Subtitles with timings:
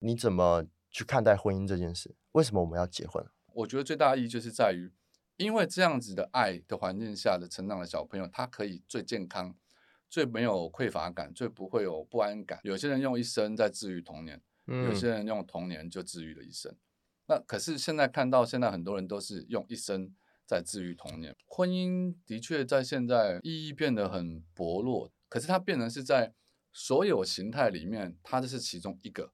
[0.00, 2.14] 你怎么去看待婚姻这件事？
[2.32, 3.24] 为什么我们要结婚？
[3.54, 4.92] 我觉得最大的意义就是在于，
[5.36, 9.54] 因为这样子的爱的环境下的成长的小朋友，他可以最健康、
[10.08, 12.60] 最没有匮乏感、最不会有不安感。
[12.62, 16.74] 有些人用一生在治愈童年，有些人用童年就治愈了一生。
[17.26, 20.14] 那可是现在看到，现在很多人都是用一生
[20.46, 21.36] 在治愈童年。
[21.46, 26.32] 婚姻的确在现在意义变得很薄弱，可是它变成是在
[26.72, 29.32] 所有形态里面，它这是其中一个，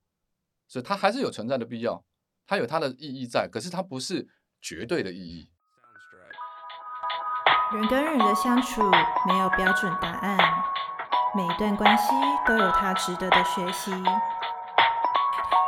[0.75, 2.03] 所以它还是有存在的必要。
[2.49, 4.27] 它有它的意义在，可是它不是
[4.61, 5.49] 绝对的意义。
[7.73, 8.82] 人跟人的相处
[9.25, 10.37] 没有标准答案，
[11.32, 12.07] 每一段关系
[12.45, 13.93] 都有它值得的学习。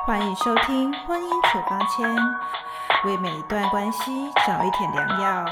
[0.04, 2.12] 欢迎收听《婚姻处方签》，
[3.06, 4.10] 为每一段关系
[4.44, 5.44] 找一点良药。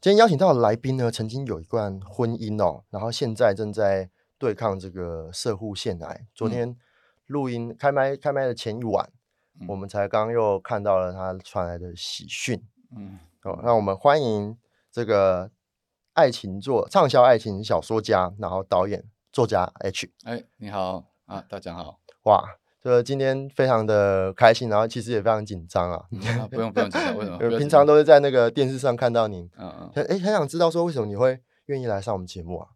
[0.00, 6.26] 今天邀请到的来宾呢，曾经有一段婚姻哦，然后现在正在对抗这个射护腺癌。
[6.34, 6.76] 昨天。
[7.30, 9.08] 录音开麦开麦的前一晚，
[9.68, 12.60] 我们才刚又看到了他传来的喜讯。
[12.96, 14.58] 嗯，哦，那我们欢迎
[14.90, 15.48] 这个
[16.14, 20.10] 爱情作畅销爱情小说家，然后导演作家 H。
[20.24, 22.00] 哎，你好啊，大家好。
[22.24, 22.42] 哇，
[22.82, 26.04] 这今天非常的开心，然后其实也非常紧张啊。
[26.50, 27.38] 不用不用紧张，为什么？
[27.56, 29.48] 平常都是在那个电视上看到您。
[29.56, 30.04] 嗯嗯。
[30.08, 32.70] 哎，很想知道说为什么你会愿意来上我们节目啊？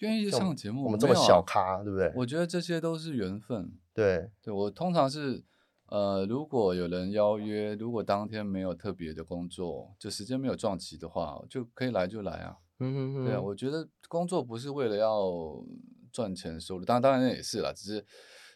[0.00, 2.12] 愿意上节目，我们这么小咖，对不对？
[2.16, 3.72] 我觉得这些都是缘分。
[3.92, 5.44] 对，对我通常是，
[5.86, 12.56] 呃，如果有人邀约，如果当天没有特别的工作，就时间没有撞齐的话，就可以来就来啊。
[12.78, 13.24] 嗯嗯嗯。
[13.26, 15.30] 对啊，我觉得工作不是为了要
[16.10, 18.04] 赚钱收入，当然当然也是啦，只是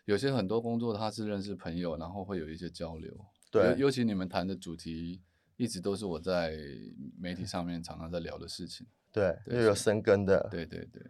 [0.07, 3.13] 有些很多工作他是认识朋友，然后会有一些交流。
[3.51, 5.21] 对，尤其你们谈的主题
[5.57, 6.57] 一直都是我在
[7.19, 8.87] 媒体上面常常在聊的事情。
[9.15, 10.49] 对，又有生根的。
[10.51, 11.01] 对对对。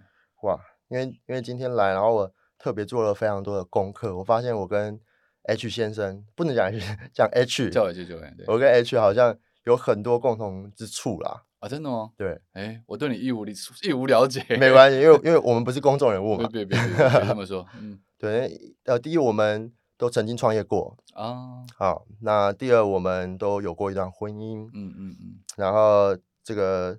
[0.42, 5.00] 哇，因为因为今天来，然后我特别做了非常多的功课，我发现我跟
[5.44, 8.16] H 先生不能讲 H， 讲 H，叫 H 就。
[8.46, 11.45] 我跟 H 好像有很多共同之处啦。
[11.61, 12.11] 啊，真的吗？
[12.18, 14.45] 对，哎，我对你一无理一无了解。
[14.58, 16.46] 没关系，因为 因为我们不是公众人物嘛。
[16.52, 17.67] 别别别别这么说。
[17.80, 21.64] 嗯， 对，呃，第一，我们都曾经创业过啊。
[21.74, 24.67] 好，那第二，我们都有过一段婚姻。
[24.74, 25.40] 嗯嗯嗯。
[25.57, 26.98] 然后这个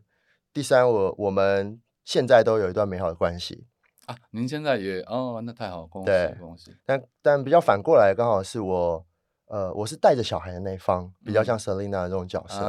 [0.55, 1.79] 第三，我我们。
[2.05, 3.65] 现在都有一段美好的关系
[4.05, 4.15] 啊！
[4.29, 6.71] 您现在也哦，那太好，恭喜恭喜！
[6.85, 9.03] 但但比较反过来，刚好是我，
[9.47, 12.59] 呃，我是带着小孩的那一方，比较像 Selina 这种角色。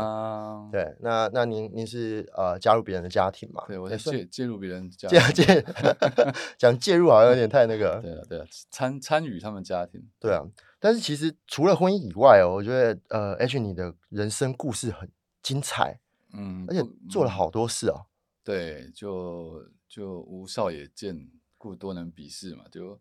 [0.72, 3.62] 对，那那您您是呃加入别人的家庭嘛？
[3.66, 5.66] 对，我是介介入别人家介介
[6.56, 8.00] 讲介入好像有点太那个。
[8.00, 10.02] 对啊对啊，参参与他们家庭。
[10.18, 10.42] 对啊，
[10.80, 16.00] 但是其实除了婚姻以外哦，我觉得呃，H 你的人生故事很精彩，
[16.36, 18.02] 嗯，而且做了好多事啊。
[18.44, 23.00] 对，就就吴少也见，故多能鄙视嘛，就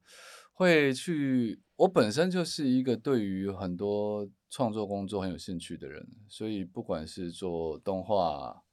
[0.53, 1.62] 会去。
[1.75, 8.63] 我本身就是一个对于很多创作工作很有兴趣的人，所以不管是做动画、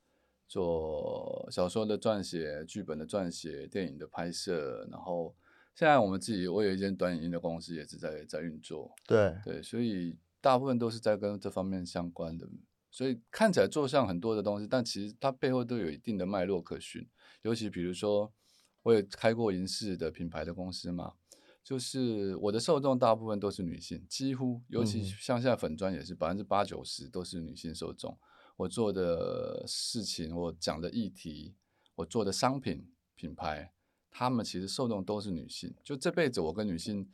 [0.49, 5.35] 做小说的撰写、剧本的撰写、电影的拍摄，然后
[5.75, 8.95] 现在我们自己，我有一间短影音的公司也是在在运作。
[9.07, 12.49] 对对，所以大部分都是在跟这方面相关的。
[12.93, 17.09] 所以看起来做像很多的东西，但其实它背后都有一定的脉络可循。
[17.41, 18.31] 尤其比如说，
[18.83, 21.15] 我也开过银饰的品牌的公司嘛，
[21.65, 28.19] 就是我的受众大部分都是女性，几乎尤其像现在粉砖也是百分之八九十都是女性受众。
[28.59, 31.55] 我做的事情，我讲的议题，
[31.95, 33.73] 我做的商品品牌，
[34.11, 35.75] 他们其实受众都是女性。
[35.83, 37.09] 就这辈子我跟女性，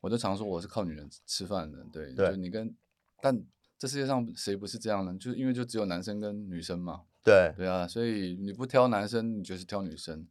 [0.00, 1.84] 我都常说我是靠女人吃饭的。
[1.92, 2.74] 对，就你跟
[3.20, 3.46] 但。
[3.82, 5.12] 这世界上谁不是这样呢？
[5.18, 7.00] 就是因为就只有男生跟女生嘛。
[7.24, 10.24] 对对啊，所以你不挑男生，你就是挑女生。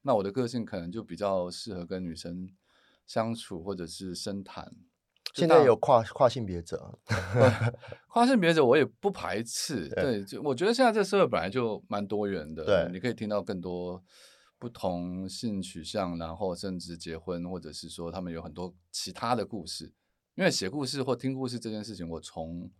[0.00, 2.48] 那我的个性可能就比较适合跟女生
[3.06, 4.74] 相处，或者是深谈。
[5.34, 6.98] 现在有跨跨性别者，
[8.08, 9.86] 跨性别者我也不排斥。
[9.90, 12.64] 对，就我觉得现在这社会本来就蛮多元的。
[12.64, 14.02] 对，你可以听到更多
[14.58, 19.92] 不同性取向，然后甚至结婚，或者是说他们有很多其他的故事。
[20.36, 22.70] 因为写故事或听故事这件事情，我从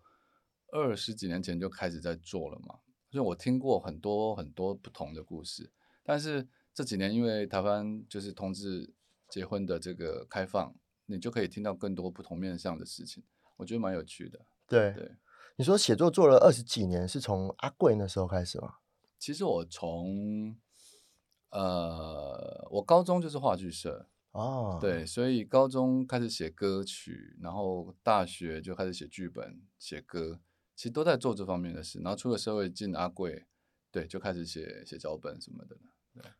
[0.75, 5.71] 二十几年前就开始在做了嘛，所以我听过很多很多不同的故事。
[6.03, 8.93] 但是这几年因为台湾就是同志
[9.29, 10.75] 结婚的这个开放，
[11.07, 13.23] 你就可以听到更多不同面向的事情，
[13.57, 14.45] 我觉得蛮有趣的。
[14.67, 15.13] 对对，
[15.55, 18.79] 你说写作做了二十几年，是从阿贵那时候开始吗？
[19.17, 20.57] 其实我从
[21.51, 30.41] 呃，我高中就是话剧社哦，对，所以高中开始写歌曲，然后大学就开始写剧本、写歌。
[30.77, 33.45] 其实都在做这方面的事，然后出了社会进阿贵，
[33.91, 35.77] 对，就开始写写脚本什么的。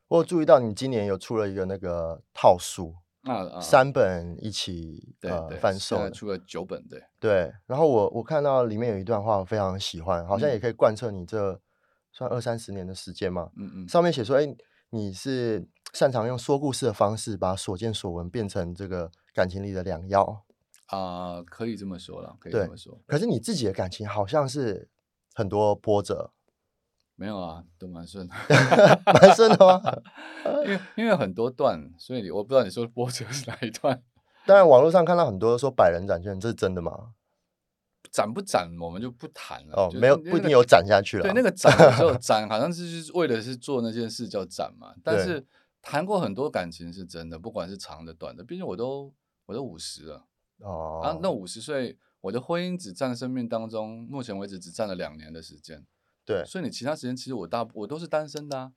[0.07, 11.61] 我有注意到你今年有出了一个那个套书，啊啊，三本一起呃贩售出了九本，对，对，然后我我看到里面有一段话，我非常喜欢，好像也嗯可以贯彻你这
[12.13, 13.51] 算二三十年的时间嘛。
[13.57, 14.57] 嗯嗯，上面写说，哎，
[14.91, 20.44] 你是擅长用说故事的方式，把所见所闻变成这个感情里的良药。
[20.87, 23.01] 啊，可以这么说了，可以这么说。
[23.07, 24.89] 可是你自己的感情好像是
[25.35, 26.33] 很多波折，
[27.17, 28.35] 没有啊，都蛮顺的，
[29.07, 29.81] 蛮顺的吗？
[30.65, 34.03] 因为因为很多段，所以我不知道你说波折是哪一段，
[34.47, 37.15] 当然，网络上看到很多说百人斩券，这是真的吗？
[38.11, 39.75] 斩不斩我们就不谈了。
[39.75, 41.23] 哦，就是没有，不一定有斩下去了。
[41.25, 45.45] 对，那个斩的时候斩好像是是为了是做那件事叫斩嘛，但是
[45.83, 49.13] 谈过很多感情是真的，不管是长的短的，毕竟我都
[49.47, 50.27] 我都五十了
[50.59, 55.85] 哦，啊，那五十岁我的婚姻只占生命当中目前为止只占了两年的时间，
[56.25, 58.73] 对，所以你其他时间其实我大我都是单身的啊。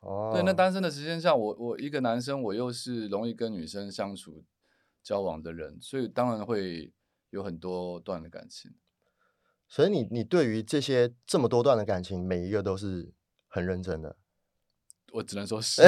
[0.00, 4.44] 哦，对，那单身的时间下，我我一个男生，我又是容易跟女生相处
[5.02, 6.92] 交往的人，所以当然会
[7.30, 8.72] 有很多段的感情。
[9.68, 13.12] 所以你你对于这些这么多段的感情，每一个都是
[13.48, 14.16] 很认真的。
[15.12, 15.82] 我只能说是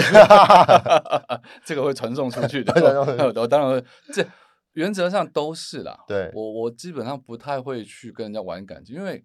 [1.66, 2.72] 这个会传送出去的。
[3.34, 4.24] 我当然会，这
[4.74, 6.04] 原则上都是啦。
[6.06, 9.24] 对我我基本上不太会去跟人家玩感情，因为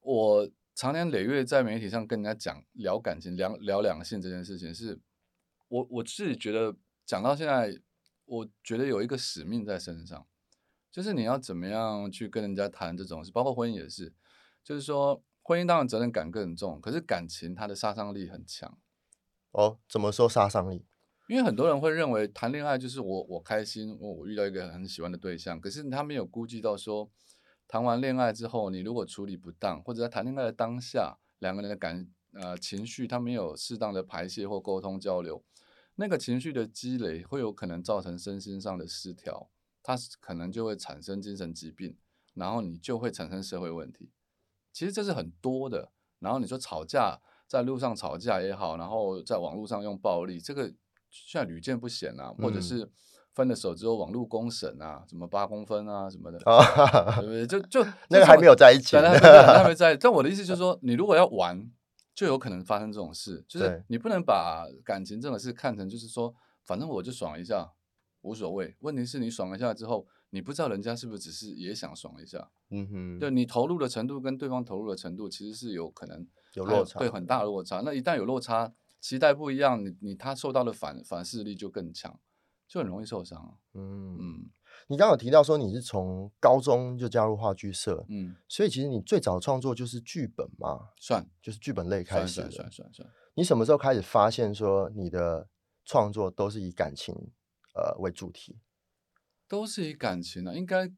[0.00, 4.98] 我长年累月在媒体上跟人家讲聊感情、聊聊两性这件事情，是
[5.68, 6.74] 我我自己觉得
[7.04, 7.78] 讲到现在，
[8.24, 10.26] 我觉得有一个使命在身上，
[10.90, 14.12] 就是你要怎么样去跟人家谈这种事，包括婚姻也是，
[14.64, 18.78] 就是说婚姻当然责任感更重，可是感情它的杀伤力很强。
[19.52, 20.86] 哦，怎么说杀伤力？
[21.28, 27.10] 因为很多人会认为谈恋爱就是我我开心，我我遇到一个很喜欢的对象，可是他没有估计到说，
[27.66, 35.42] 谈完恋爱之后，你如果处理不当，或者在谈恋爱的当下，两个人的感呃情绪他没有适当的排泄或沟通交流，
[35.94, 39.48] 那个情绪的积累会有可能造成身心上的失调，
[39.82, 41.96] 它是可能就会产生精神疾病，
[42.34, 44.10] 然后你就会产生社会问题。
[44.72, 45.92] 其实这是很多的。
[46.18, 50.72] 然后你说吵架，在路上吵架也好，然后在网络上用暴力，这个
[51.12, 52.90] 现在屡见不鲜啊，或者嗯是
[53.34, 57.46] 分了手之后网络公审啊，什么八公分啊什么的，啊对不对？
[57.46, 59.94] 就 就那个还没有在一起还没在。
[60.00, 61.70] 但我的意思就是说，你如果要玩，
[62.14, 67.72] 就有可能发生这种事，就是你不能把感情这种事看成就是说，反正我就爽一下，
[68.22, 68.76] 无所谓。
[68.80, 77.80] 问题是你爽一下之后，你不知道人家是不是只是也想爽一下，嗯哼，对你投入的程度跟对方投入的程度其实是有可能有落差对，很大的落差。
[77.82, 82.20] 那一旦有落差，期待不一样，你你他受到的反反噬力就更强，
[82.68, 83.58] 就很容易受伤啊。
[83.74, 84.50] 嗯，嗯
[84.86, 92.70] 你刚刚有提到说你是从高中就加入话剧社，嗯，所以其实你最早创作就是剧本嘛，算就是剧本类开始算算算。
[92.70, 93.10] 算算。
[93.34, 95.48] 你什么时候开始发现说你的
[95.84, 97.14] 创作都是以感情
[97.74, 98.60] 呃为主题？
[99.48, 100.90] 都是以感情啊，应该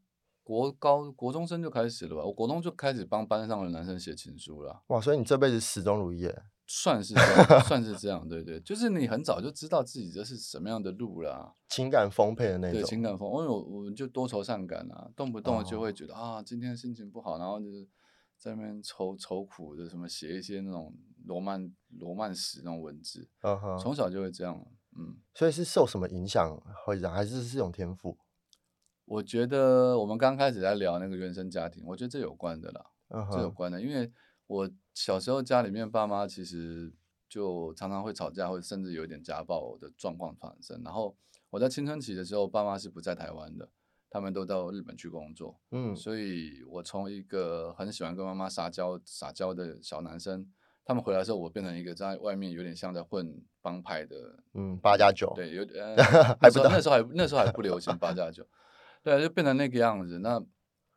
[0.43, 2.23] 国高国中生就开始了吧？
[2.23, 6.43] 我国中就开始帮班上的男生写情书了，哇，所以你这辈子始终如一耶。
[6.67, 12.83] 算是这样，算是这样，对对，就是你很早就知道自己这是什么样的路啦，情感丰沛的那种对。
[12.85, 17.87] 情感丰，因为我我们就多愁善感啊，动不动就哦会觉得、啊，今天心情不好，然后就是
[18.39, 20.95] 在那边愁愁苦的，什么写一些那种
[21.27, 23.29] 罗曼罗曼史那种文字，
[23.81, 24.59] 从小就会这样，
[24.97, 25.17] 嗯。
[25.35, 28.17] 所以是受什么影响会这样，还是是这种天赋？
[29.05, 32.87] 我觉得我们刚开始在聊那个原生家庭，我觉得这有关的啦。
[33.11, 34.11] 嗯，这有关的，因为
[34.55, 36.93] 我小时候家里面爸妈其实
[37.29, 40.81] 就常常会吵架，或者甚至有一点家暴的状况发生。
[40.85, 41.17] 然后
[41.51, 43.69] 我在青春期的时候，爸妈是不在台湾的，
[44.09, 50.49] 他们都到日本去工作，嗯，所以我从一个很喜欢跟妈妈撒娇撒娇的小男生，
[50.85, 58.47] 他们回来的时候，我变成一个在外面有点像在混帮派的嗯，八加九，对，有点、 呃、那时候还那时候还那时候还不流行八加九，
[59.03, 60.21] 对啊，就变成那个样子。
[60.21, 60.41] 那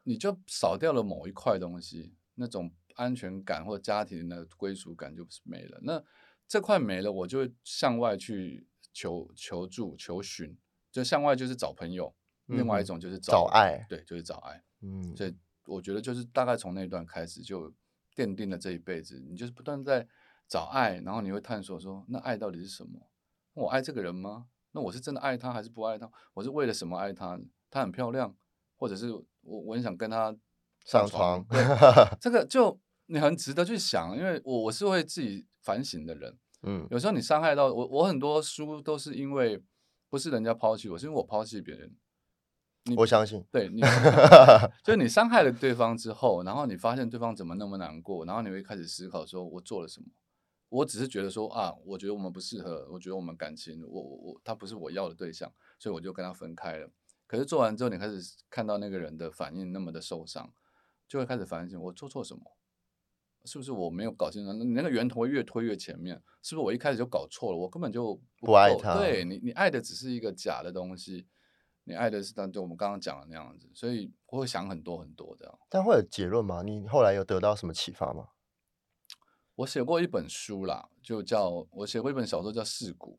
[0.03, 5.79] 你就少掉了某一块东西，那种安全感或家庭的归属感就没了。
[5.81, 6.03] 那
[6.47, 10.57] 这块没了，我就会向外去求求助、求寻。
[10.91, 12.13] 就向外就是找朋友，
[12.47, 14.63] 另外一嗯种就是找爱对，就是找爱。
[14.81, 15.35] 嗯，所以
[15.65, 17.71] 我觉得就是大概从那一段开始就
[18.15, 20.07] 奠定了这一辈子，你就是不断在
[20.47, 23.09] 找爱，然后你会探索说，那爱到底是什么？
[23.53, 24.47] 我爱这个人吗？
[24.71, 26.09] 那我是真的爱他还是不爱他？
[26.33, 27.39] 我是为了什么爱他？
[27.69, 28.35] 他很漂亮，
[28.77, 30.35] 或者是我我很想跟他
[30.85, 31.45] 上床。
[31.45, 31.61] 床对，
[32.19, 36.37] 这个就你很值得去想，因为我我是会自己反省的人。
[36.63, 39.61] 嗯有时候你伤害到我，我很多书都是因为
[40.09, 41.95] 不是人家抛弃我，是因为我抛弃别人。
[42.85, 43.81] 你我相信，对你，
[44.83, 50.07] 就是你伤害了对方之后，然后你发现对方怎么那么难过，然后你会开始思考说，我做了什么？
[50.69, 56.89] 我只是觉得说啊，我觉得我们不适合，我觉得我们感情，我我我他不是我要的对象，所以我就跟他分开了。
[57.25, 60.51] 可是做完之后，你开始看到那个人的反应那么的受伤，
[61.07, 62.56] 就会开始反省我做错什么，
[63.47, 64.51] 是不是我没有搞清楚？
[64.51, 67.57] 你那个源头会越推越前面，是不是我一开始就搞错了？
[67.57, 71.25] 我根本就够不爱他对你，你爱的只是一个假的东西，
[71.85, 75.59] 你爱的是当就我们刚刚讲的那样子，所以我会想很多很多这样。
[75.69, 76.61] 但会有结论吗？
[76.61, 78.27] 你后来有得到什么启发吗？
[79.55, 83.13] 我写过一本书啦，就叫我写过一本小说叫《事故》，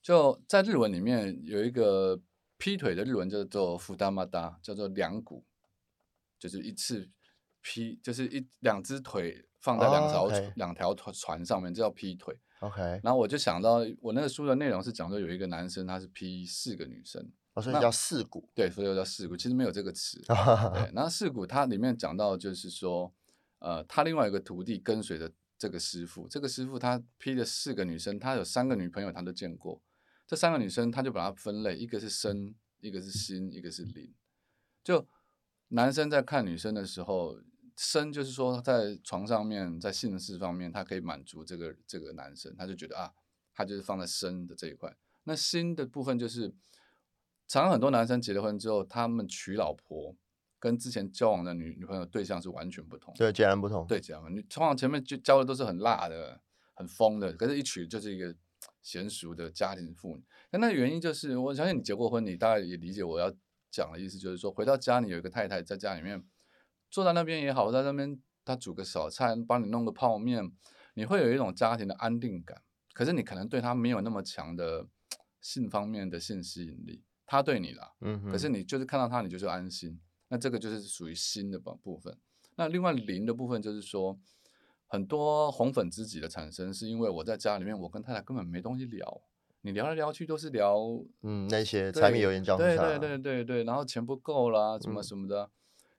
[0.00, 2.18] 就在日文里面有一个
[2.56, 5.44] 劈腿的日文叫做“福达马达”，叫做两股，
[6.38, 7.10] 就是一次
[7.62, 12.38] 劈，就是一两只腿放在两哦条、两条船船上面，这叫劈腿。
[12.60, 20.20] OK，然后我就想到，我那个书的内容是讲说有一个男生他是劈四个女生，哦，所以叫四股，对，所以就叫四股，其实没有这个词。
[20.74, 23.12] 对，然后四股它里面讲到就是说，
[23.58, 29.82] 呃，他另外一个徒弟跟随着这个师傅，这个师傅他劈了四个女生，他有三个女朋友他都见过，
[30.26, 34.14] 这三个女生他就把它分类，一个是身，一个是心，一个是灵。
[34.84, 35.08] 就
[35.68, 37.40] 男生在看女生的时候，
[37.76, 43.12] 身就是说在床上面，在性事方面，他可以满足这个这个男生，他就觉得啊，
[43.54, 44.96] 他就是放在生的这一块。
[45.24, 46.54] 那心的部分就是，
[47.46, 50.16] 常常很多男生结了婚之后，他们娶老婆
[50.58, 53.14] 跟之前交往的女女朋友对象是完全不同。
[53.14, 53.86] 对，截然不同。
[53.86, 56.40] 对，截然不同，你通常前面就交的都是很辣的、
[56.74, 58.34] 很疯的，可是一娶就是一个
[58.84, 60.24] 娴熟的家庭妇女。
[60.50, 63.32] 那那原因就是，我相信你结过婚，你大概也理解我要
[63.70, 66.22] 讲的意思，就是说回到家，里有一个太太在家里面
[66.92, 70.52] 坐在那边也好，在那边他煮个小菜，帮你弄个泡面，
[70.92, 72.62] 你会有一种家庭的安定感。
[72.92, 74.86] 可是你可能对他没有那么强的
[75.40, 79.98] 性方面的性吸引力，他对你啦，嗯，可是你就是看到他，你就是安心。
[80.28, 82.14] 那这个就是属于心的部部分。
[82.56, 84.18] 那另外灵的部分就是说，
[84.86, 89.22] 很多红粉知己的产生，是因为我在家里面，我跟太太根本没东西聊，
[89.62, 90.76] 你聊来聊去都是聊
[91.22, 95.50] 嗯，那些柴米油盐酱醋茶，对对对对对，然后钱不够啦，什么嗯什么的。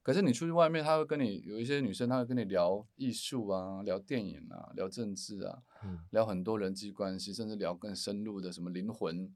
[0.03, 9.33] 可是你出去外面，他会跟你有一些女生，她会跟你聊艺术啊，聊电影啊，聊政治啊，嗯聊很多人际关系，甚至聊更深入的什么灵魂、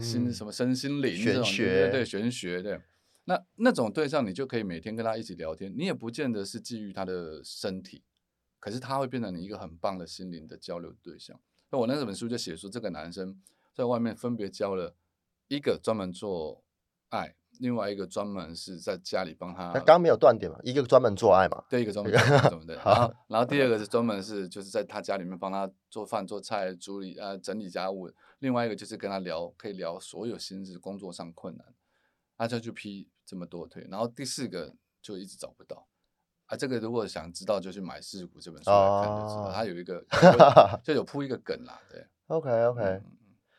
[0.00, 2.80] 心嗯什么身心灵玄这种，对对学对，玄学对。
[3.24, 8.02] 那那种对象，你就可以每天跟他一起聊天，你也不见得是觊觎他的身体，
[8.58, 11.40] 可是他会变成你一个很棒的心灵的交流对象。
[11.70, 13.40] 那我那本书就写说，这个男生
[13.72, 14.96] 在外面分别交了
[15.46, 16.64] 一个专门做
[17.10, 31.66] 爱，另外一个专门是在家里帮他那刚刚没有断点嘛，一个专门做爱嘛，对，一个专门做专门的，好 然后然后第二个是专门是就是在他家里面帮他做饭、做菜、处理呃整理家务，另外一个就是跟他聊，可以聊所有心事、工作上困难，
[32.36, 35.86] 他就去批这么多腿，然后第四个就一直找不到。
[36.46, 40.04] 啊，这个如果想知道，就去买《世谷》这本书来看就知道，哦它有一个
[40.84, 43.00] 就有铺一个梗啦，对 OK 嗯 OK，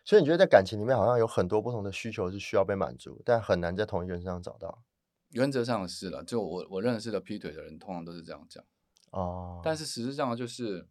[0.06, 4.84] 所以你觉得在感情里面好像有很多不同的需求是需要被满足，但很难在同一个人身上找到。
[5.30, 8.64] 原则上是了，就我我认识的劈腿的人，通常都是这样讲。
[9.12, 10.88] 哦，但是实质上就是，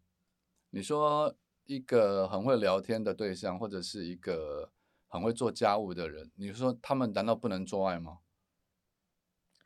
[0.71, 1.35] 你说
[1.67, 4.71] 一个很会聊天的对象，或者是一个
[5.07, 8.19] 很会做家务的人，你说他们难道不能做爱吗？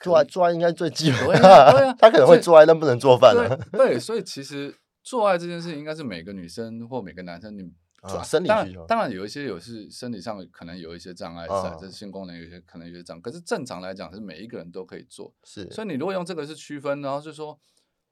[0.03, 3.49] 做爱做爱应该最基本对啊对啊 他可能会做爱，但不能做饭啊。
[3.73, 7.73] 对对，所以其实做爱这件事情，应该是每个女生或每个男生你
[8.07, 15.35] 啊生理需求当然有一些有是生理上可能有一些障碍在，啊这是性功能有些可能有些障碍，可是正常来讲是每一个人都可以做。
[15.45, 17.59] 是，所以你如果用这个是区分，然后就说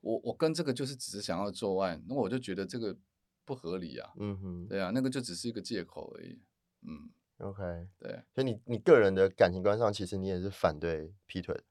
[0.01, 2.97] 我我跟这个就是只是想要做爱，那我就觉得这个
[3.45, 4.13] 不合理啊。
[4.19, 6.43] 嗯哼对啊，那个就只是一个借口而已。
[6.83, 7.63] 嗯，，OK。
[7.99, 11.63] 对，所以你你个人的感情观上，其实你也是反对劈腿。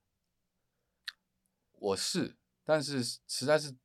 [1.74, 3.76] 我是，但是实在是我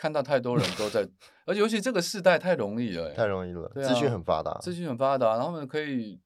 [0.00, 1.06] 看到太多人都在，
[1.44, 4.56] 而且尤其这个世代太容易了、欸，太容易了，对资讯啊很发达。
[4.62, 6.18] 资讯很发达，然后他们可以，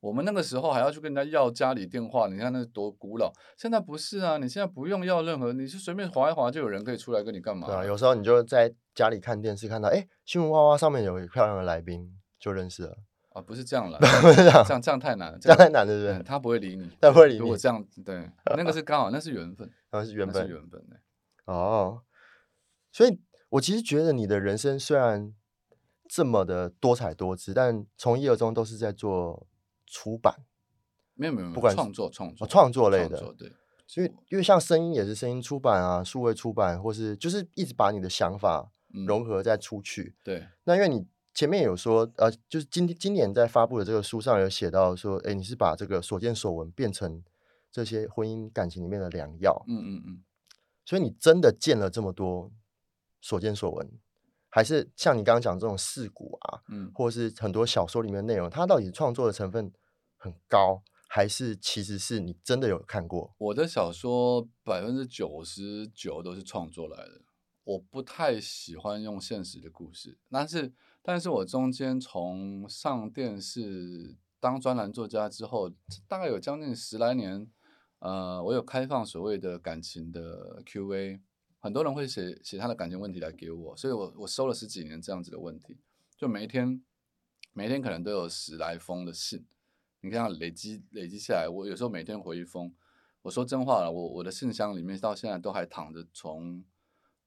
[0.00, 3.30] 我们那个时候还要去跟人家要家里电话，你看那多古老。
[3.58, 12.96] 现在不是啊，你现在不用要任何，你是随便划一划就有人可以出来跟你干嘛对啊，有时候你就在家里看电视，看到哎，新闻哇哇上面有一个漂亮的来宾，就认识了。
[13.34, 16.12] 啊，不是这样了， 不是这样这样太难了，这样太难了，对不对？
[16.14, 20.96] 嗯他不会理你，他不会理你 如果这样，对，那个是刚好，那是缘分，那是本缘分的。
[21.46, 22.00] 哦，
[22.92, 23.18] 所以
[23.48, 25.34] 我其实觉得你的人生虽然
[26.08, 29.46] 这么的多彩多姿，但从一而终都是在做
[29.86, 30.44] 出版，
[31.14, 33.50] 没有没有，不管创作创作哦创作类的作对，
[33.96, 40.14] 因为因为像声音也是声音出版啊，数位出版，或是就是一直把你的想法嗯融合再出去。
[40.22, 47.22] 对，那因为你前面有说，呃，就是今今年在发布的这个书上有写到说，哎，你是把这个所见所闻变成
[47.70, 50.22] 这些婚姻感情里面的良药，嗯嗯嗯，
[50.84, 52.52] 所以你真的见了这么多
[53.22, 53.90] 所见所闻，
[54.50, 59.72] 还是像你刚刚讲这种事故啊，嗯，或者是很多小说里面的内容，它到底创作的成分
[60.18, 63.34] 很高，还是其实是你真的有看过？
[63.38, 67.22] 我的小说百分之九十九都是创作来的，
[67.64, 75.70] 我不太喜欢用现实的故事，但是，但是我中间从上电视当专栏作家之后，
[76.08, 77.48] 大概有将近十来年，
[78.00, 81.20] 呃，我有开放所谓的感情的 Q&A，
[81.62, 85.78] 很多人会写写他的感情问题来给我，所以我我收了十几年这样子的问题，
[86.16, 86.82] 就每一天
[87.52, 89.46] 每一天可能都有十来封的信，
[90.00, 92.74] 你看累积累积下来，我有时候每天回一封。
[93.22, 96.64] 我说真话了，我我的信箱里面到现在都还躺着，从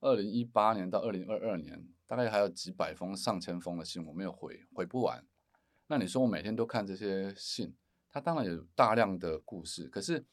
[0.02, 5.26] 二零一八年到二零二二年，大概还有几百封、上千封的信我没有回，回不完。
[5.88, 7.74] 那你说我每天都看这些信，
[8.10, 10.26] 它当然有大量的故事，可是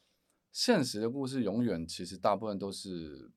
[0.50, 3.30] 现实的故事永远其实大部分都是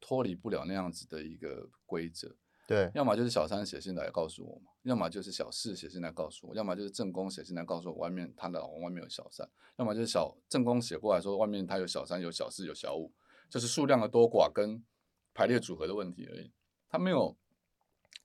[0.00, 2.36] 脱离不了那样子的一个规则。
[2.66, 13.10] 对，要么就是小三写信来告诉我嘛，要么就是小四写信来告诉我，要么就是正宫写信来告诉我外面他的老公外面有小三，要么就是小正宫写过来说外面他有小三、有小四、有小五，
[13.48, 14.84] 就是数量的多寡跟
[15.32, 16.52] 排列组合的问题而已。
[16.90, 17.34] 他没有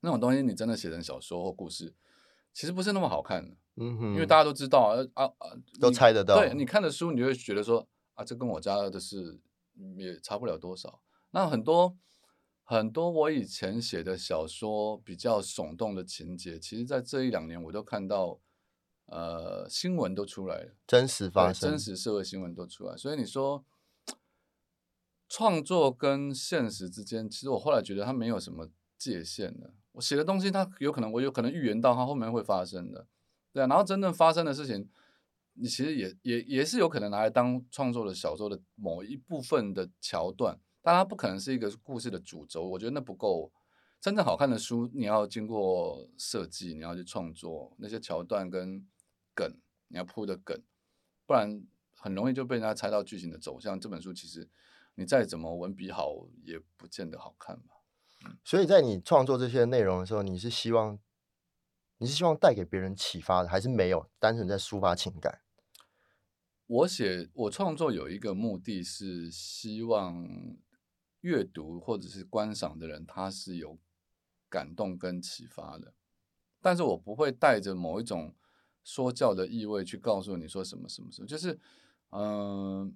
[0.02, 1.96] 那种东西，你真的写成小说或故事，
[2.52, 9.40] 其实不是那么好看的，嗯哼，因为大家都知道啊啊啊，都猜得到对你看的书，你就会觉得说啊，这跟我家的是
[9.96, 11.00] 也差不了多少。
[11.34, 11.98] 那很多
[12.64, 18.40] 很多我以前写的小说比较耸动的情节，其实在这一两年我都看到，
[19.08, 22.96] 呃，新闻都出来了，真实发生，真实社会新闻都出来。
[22.96, 23.66] 所以你说
[25.28, 29.74] 创作跟现实之间，其实我后来觉得它没有什么界限的。
[29.94, 33.08] 我写的东西，它有可能我有可能预言到它后面会发生的，
[33.52, 33.68] 对啊。
[33.68, 34.88] 然后真正发生的事情，
[35.56, 42.68] 你其实也也也是有可能拿来当创作的小说的某一部分的桥段，但它不可能是一个故事的主轴。
[42.68, 43.52] 我觉得那不够。
[44.00, 48.86] 真正好看的书，你要经过设计，你要去创作那些桥段跟
[49.34, 50.62] 梗，你要铺的梗，
[51.26, 53.80] 不然很容易就被人家猜到剧情的走向。
[53.80, 54.50] 这本书其实
[54.96, 57.76] 你再怎么文笔好，也不见得好看吧。
[58.44, 61.00] 所以在你创作这些内容的时候，你是希望
[62.00, 65.40] 你是希望带给别人启发的，还是没有单纯在抒发情感？
[66.68, 70.28] 我写我创作有一个目的是希望
[71.24, 73.78] 阅读或者是观赏的人他是有
[74.50, 75.94] 感动跟启发的，
[76.62, 78.34] 但是我不会带着某一种
[78.84, 81.60] 说教的意味去告诉你说什么什么什么，就是
[82.12, 82.92] 嗯、呃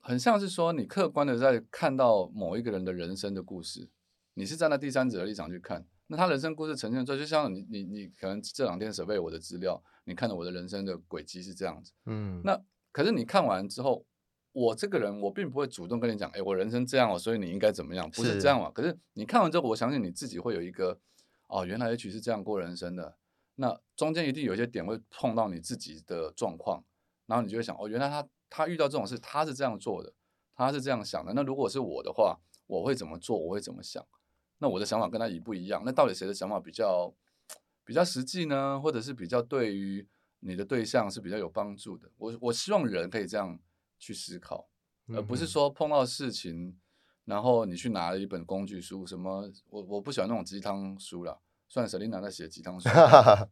[0.00, 3.90] 很像是说你客观的在看到某一个人的人生的故事，
[4.34, 11.92] 你是站在第三者的立场去看，那他人生故事呈现出来，就像你你你可能这两天准备我的资料，你看到我的人生的轨迹是这样子。
[12.06, 12.58] 嗯，那
[12.92, 14.06] 可是你看完之后，
[14.58, 18.68] 我这个人我并不会主动跟你讲，哎，我人生这样哦，所以你应该怎么样，不是是这样嘛？
[18.72, 20.98] 可是你看完之后，我相信你自己会有一个，
[21.46, 23.16] 哦，原来也许是这样过人生的。
[23.54, 26.82] 那中间一定有一些点会碰到你自己的状况，
[27.26, 30.12] 然后你就会想，哦，原来他他遇到这种事，他是这样做的，
[30.56, 31.32] 他是这样想的。
[31.34, 33.38] 那如果是我的话，我会怎么做？
[33.38, 34.04] 我会怎么想？
[34.58, 35.82] 那我的想法跟他一不一样？
[35.86, 37.14] 那到底谁的想法比较
[37.84, 38.80] 比较实际呢？
[38.80, 40.04] 或者是比较对于
[40.40, 42.10] 你的对象是比较有帮助的？
[42.16, 43.58] 我我希望人可以这样
[43.98, 44.68] 去思考，
[45.14, 46.78] 而不是说碰到事情，
[47.24, 51.38] 然后你去拿了一本工具书，什么我我不喜欢那种鸡汤书啦。
[51.70, 52.88] 虽然 Selina 在写鸡汤书，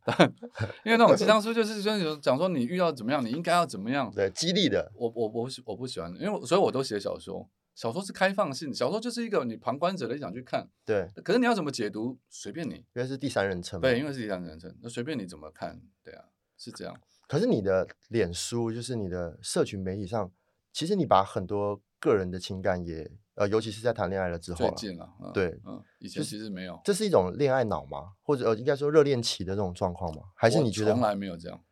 [0.85, 4.11] 因为那种鸡汤书就是就是讲说你遇到怎么样，你应该要怎么样。
[4.11, 13.79] 对激励的，我我我不喜我不喜欢，因为所以我都写小说，小说是开放性，小说就是一个你旁观者的立场去看，对，可是你要怎么解读随便你，因为是第三人称。
[13.83, 16.25] 对，因为是第三人称，那随便你怎么看，对啊，
[16.57, 20.31] 是这样，可是你的脸书，就是你的社群媒体上，
[20.73, 28.13] 其实你把很多个人的情感也，呃，尤其是在谈恋爱了之后最啦，近了，嗯对嗯，以前其实没有，这是一种恋爱脑吗？
[28.23, 30.23] 或者呃，应该说热恋期的这种状况吗？
[30.37, 31.65] 还是你觉得从来没有这样，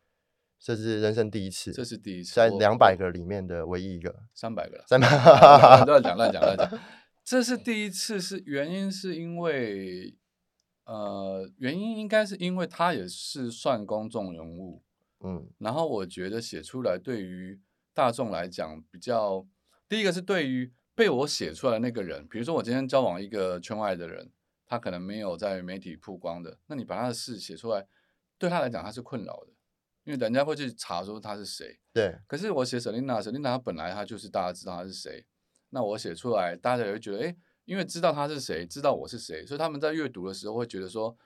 [0.59, 1.73] 这是人生第一次？
[1.73, 5.07] 这是第一次，在我两百个里面的唯一一个，三百个了，三百
[5.87, 6.81] 乱讲乱讲乱讲，
[7.23, 10.17] 这是第一次，是原因是因为，
[10.87, 14.83] 呃，原因应该是因为他也是算公众人物，
[15.25, 17.61] 嗯然后我觉得写出来对于
[17.93, 19.47] 大众来讲比较，
[19.89, 24.31] 第一个是对于被我写出来的那个人，比如说我今天交往一个圈外的人，
[24.67, 27.87] 他可能没有在媒体曝光的，那你把他的事写出来，
[28.39, 29.53] 对他来讲他是困扰的，
[30.05, 31.81] 因为人家会去查说他是谁。
[31.93, 35.25] 对，可是我写 Selina，Selina 她本来她就是大家知道她是谁，
[35.71, 41.17] 那我写出来，大家也会觉得，哎，因为知道他是谁，知道我是谁，所以他们在阅读的时候会觉得说，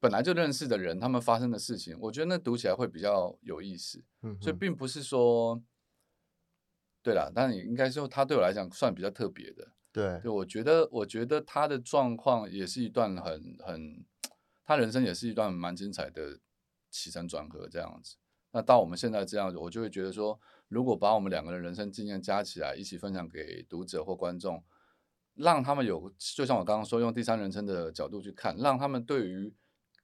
[0.00, 4.02] 本来就认识的人，他们发生的事情，我觉得那读起来会比较有意思。
[4.22, 5.60] 嗯，所以并不是说，
[7.02, 9.72] 对啦，但也应该说他对我来讲算比较特别的。
[9.90, 14.04] 对，对，我觉得，我觉得他的状况也是一段很很，
[14.64, 16.38] 他人生也是一段蛮精彩的
[16.90, 18.16] 起承转合这样子。
[18.52, 24.62] 那到我们现在这样子，我就会觉得说，如果把我们两个人人生经验加起来，一起分享给读者或观众，
[25.34, 29.52] 让他们有，就像我刚刚说，用第三人称的角度去看，让他们对于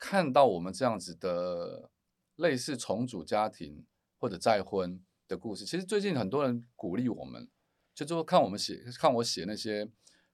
[0.06, 1.90] 看到我们这样子的
[2.36, 3.86] 类似重组家庭
[4.18, 7.48] 或者再婚的故事，其实最近很多人鼓励我们，
[7.94, 9.86] 就说看我们写，看我写那些，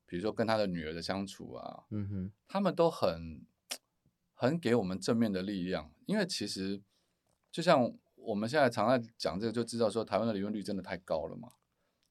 [0.06, 3.46] 比如说跟他的女儿的相处啊，嗯哼，他们都很
[4.34, 6.82] 很给我们正面的力量，因为其实
[7.52, 11.52] 就像我们现在常在讲这个，就知道说台湾的离婚率真的太高了嘛，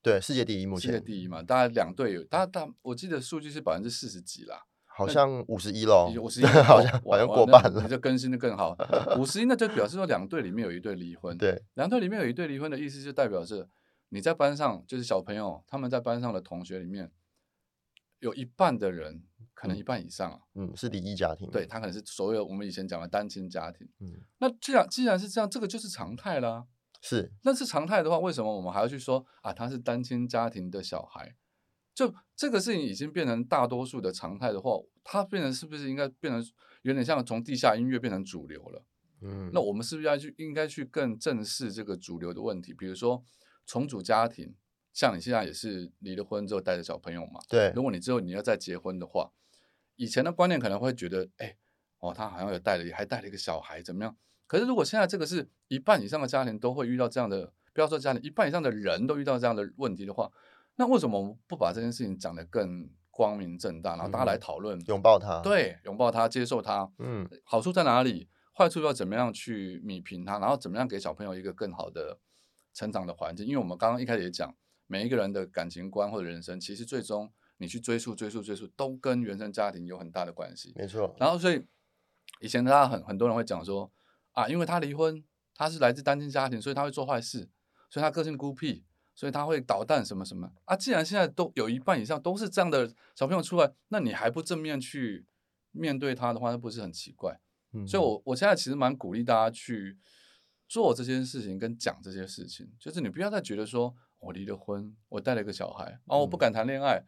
[0.01, 4.65] 对，世界第一，目前世界第一嘛，大概两队有，大大我记得数据是百分之四十几啦，
[4.99, 7.81] 好像五十一喽，五十一 好像好像过半了。
[7.81, 8.77] 你就更新的更好，
[9.17, 13.67] 五十一那就表示说两队里面有一对离婚， 对，两队里面有一对离婚的意思，就代表是
[14.09, 17.11] 你在班上，就是小朋友他们在班上的同学里面，
[18.19, 23.87] 有一半的人，可能一半以上啊，嗯，是离异家庭，对，他可能是所有我们以前讲的单亲家庭。
[23.99, 26.65] 嗯，那既然既然是这样，这个就是常态啦。
[27.01, 29.53] 是，那是常态的话，为什么我们还要去说啊？
[29.53, 31.33] 他是单亲家庭的小孩，
[31.99, 34.71] 就这个事情已经变成大多数的常态的话，
[35.03, 36.41] 它变成是不是应该变成
[36.83, 38.85] 有点像从地下音乐变成主流了？
[39.21, 42.73] 嗯，那我们是不是要去应该去更正视这个主流的问题？
[42.73, 43.21] 比如说
[43.65, 44.55] 重组家庭，
[44.93, 49.33] 像你现在也是离了婚之后带着小朋友嘛，对如，果你之后你要再结婚的话，
[49.97, 51.57] 以前的观念可能会觉得，哎，
[51.97, 54.15] 哦，他好像有带了，还带了一个小孩，怎么样？
[54.47, 60.31] 可是如果现在这个是一半以上的家庭都会遇到这样的，不要说家庭，一半以上的人都遇到这样的问题的话，
[60.79, 64.79] 那为什么不把这件事情讲得更光明正大，然后大家来嗯讨论？
[64.85, 68.29] 拥抱他，，对，拥抱他，接受他，嗯，好处在哪里？
[68.53, 70.39] 坏处要怎么样去弭平它？
[70.39, 72.17] 然后怎么样给小朋友一个更好的
[72.73, 73.45] 成长的环境？
[73.45, 74.55] 因为我们刚刚一开始也讲，
[74.87, 80.71] 每一个人的感情观或者人生，其实最终你去追溯、追溯、追溯，都跟原生家庭有很大的关系。
[80.77, 81.65] 没错，然后，所以
[82.39, 83.91] 以前大家很很多人会讲说
[84.31, 85.21] 啊，因为他离婚，
[85.53, 87.49] 他是来自单亲家庭，所以他会做坏事，
[87.89, 88.85] 所以他个性孤僻，
[89.19, 90.77] 所以他会捣蛋什么什么啊。
[90.77, 95.25] 既然现在都有一半以上都是这样的小朋友出来，那你还不正面去
[95.71, 97.37] 面对他的话，那不是很奇怪？
[97.73, 99.97] 嗯所以我我现在其实蛮鼓励大家去
[100.69, 107.03] 做这件事情跟讲这些事情，就是你不要再觉得说我离了婚，我带了一个小孩，哦，我不嗯敢谈恋爱。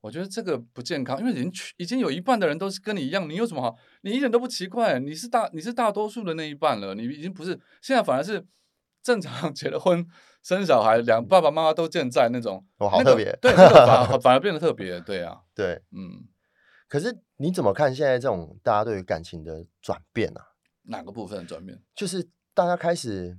[0.00, 3.76] 我觉得这个不健康，因为已经去已经有一半的人都是跟你一样，你有什么好？
[4.02, 8.44] 你一点都不奇怪，你是大你是大多数的那一半了，你已经不是现在反而是
[9.04, 10.04] 正常结了婚
[10.42, 15.82] 生小孩，两爸爸妈妈都健在那种，那个哦好特别对，那个反而 反而变得特别，对啊，对。
[15.92, 16.26] 嗯，
[16.88, 20.40] 可是你怎么看现在这种大家对于感情的转变啊？
[20.84, 21.82] 哪个部分的转变？
[21.94, 23.38] 就是大家开始，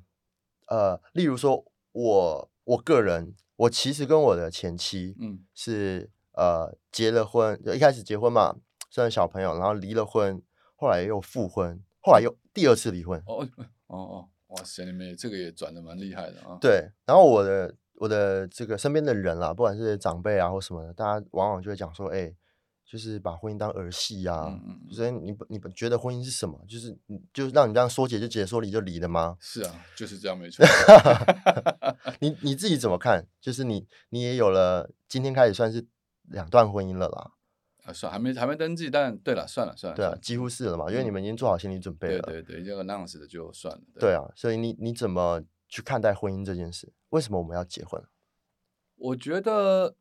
[0.67, 8.56] 呃，例如说我我个人，我其实跟我的前妻嗯是呃结了婚，一开始结婚嘛，
[8.91, 10.41] 生了小朋友，然后离了婚，
[10.75, 13.19] 后来又复婚，后来又第二次离婚。
[13.25, 13.47] 哦
[13.88, 16.57] 哦哦，哇塞，你们也这个也转的蛮厉害的啊。
[16.61, 22.33] 对，然后我的我的这个身边的人啦，不管是长辈啊或什么的，大家往往就会讲说，哎、
[22.85, 26.59] 就是把婚姻当儿戏啊，嗯嗯嗯所以你不你不觉得婚姻是什么？
[26.67, 26.97] 就是
[27.33, 29.35] 就是让你这样说解就解，说离就离的吗？
[29.39, 30.65] 是啊，就是这样，没错。
[32.21, 33.27] 你你自己怎么看？
[33.41, 35.85] 就是你你也有了，今天开始算是
[36.29, 37.31] 两段婚姻了啦，
[37.85, 43.81] 啊，算还没还没登记，但对了，算了算了，对啊几乎是了嘛，因为你嗯们已经做好心理准备对了，对对，这个 announce 的就算了。
[43.99, 46.91] 对啊，所以你你怎么去看待婚姻这件事？
[47.09, 48.03] 为什么我们要结婚？
[48.95, 49.95] 我觉得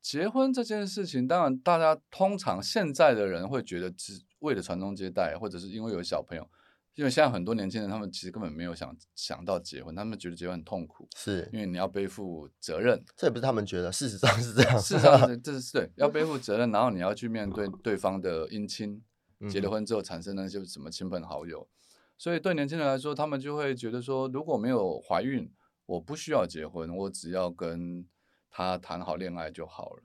[0.00, 6.48] 结婚这件事情，当然大家通常现在的人会觉得只为了传宗接代，或者是因为有小朋友。
[6.96, 14.76] 因为现在很多年轻人，他们其实根本没有想想到结婚，他们觉得结婚很痛苦，是因为你要背负责任，这也不是他们觉得，事实上是这样。
[14.80, 19.02] 事实上是 这是对，要背负责任，然后你要去面对对方的姻亲，
[19.48, 21.68] 结了嗯婚之后产生那些什么亲朋好友，
[22.16, 25.52] 所以对年轻人来说，他们就会觉得说，如果没有怀孕，
[25.84, 28.08] 我不需要结婚，我只要跟
[28.50, 30.02] 他谈好恋爱就好了。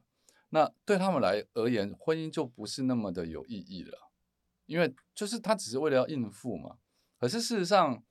[0.49, 3.97] 那对他们来而言，婚姻就不是那么的有意义了，
[4.65, 6.75] 因为就是他只是为了要应付嘛。
[7.21, 8.03] 可是事实上，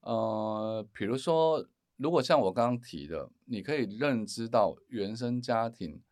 [0.00, 6.02] 呃，比如说，如果像我刚刚提的，你可以认知到原生家庭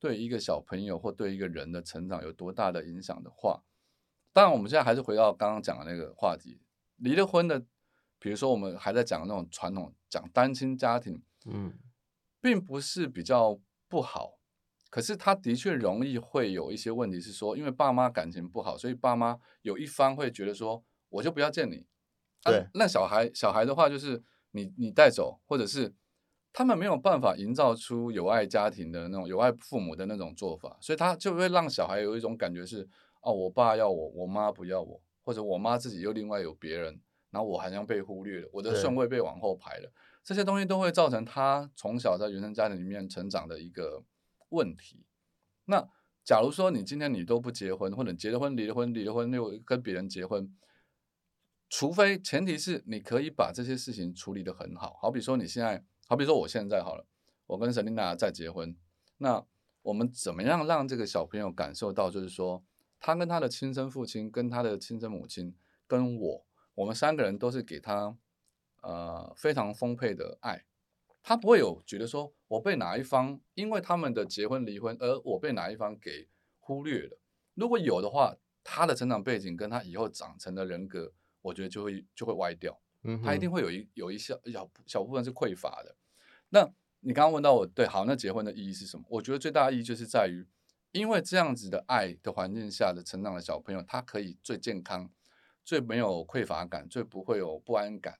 [0.00, 3.62] 对一个小朋友或对一个人的成长有多大的影响的话，
[4.32, 6.62] 当然我们现在还是回到刚刚讲的那个话题，
[6.96, 7.60] 离了婚的，
[8.18, 11.78] 比如说我们还在讲那种传统讲单亲家庭，嗯，
[12.40, 14.38] 并不是比较不好，
[14.88, 21.86] 可是他的确容易会有一些问题，是说因为爸妈感情不好，所以爸妈有一方会觉得说，我就不要见你。
[22.42, 24.20] 啊对那小孩小孩的话，就是
[24.50, 25.94] 你你带走，或者是
[26.52, 32.88] 他们没有办法营造出有爱家庭的那种有爱父母的那种做法，所以他就会让小孩有一种感觉是，
[33.20, 39.92] 哦，我爸要我，我妈不要我，或者我妈自己又另外有别人，然后我好像被忽略了，我的顺位被往后排了，
[40.24, 44.02] 这些东西都会造成他从小在原生家庭里面成长的一个
[44.48, 45.06] 问题。
[45.66, 45.88] 那
[46.24, 50.52] 假如说你今天你都不结婚，或者结了婚离了婚，离了婚又跟别人结婚，
[51.74, 57.06] 除非前提是你可以把这些事情处理得很好，好比说你现在，好比说我现在好了，
[57.46, 58.76] 我跟沈琳娜在结婚，
[59.16, 59.42] 那
[59.80, 62.62] 我们怎么样让这个小朋友感受到，就是说
[63.00, 65.56] 他跟他的亲生父亲、跟他的亲生母亲、
[65.86, 68.14] 跟我，我们三个人都是给他
[68.82, 70.66] 呃非常丰沛的爱，
[71.22, 76.28] 他不会有觉得说我被哪一方因为他们的结婚离婚，而我被哪一方给
[76.60, 77.18] 忽略了。
[77.54, 82.80] 如果有的话，他的成长背景跟他以后长成的人格，我觉得就会就会歪掉。
[83.02, 85.94] 嗯哼，他一定会有一有一小小小部分是匮乏的。
[86.48, 86.68] 那
[87.00, 89.04] 你刚刚问到我，对，好，那结婚的意义是什么？
[89.08, 90.46] 我觉得最大的意义就是在于，
[90.92, 95.10] 因为这样子的爱的环境下的成长的小朋友，他可以最健康、
[95.64, 98.18] 最没有匮乏感、最不会有不安感。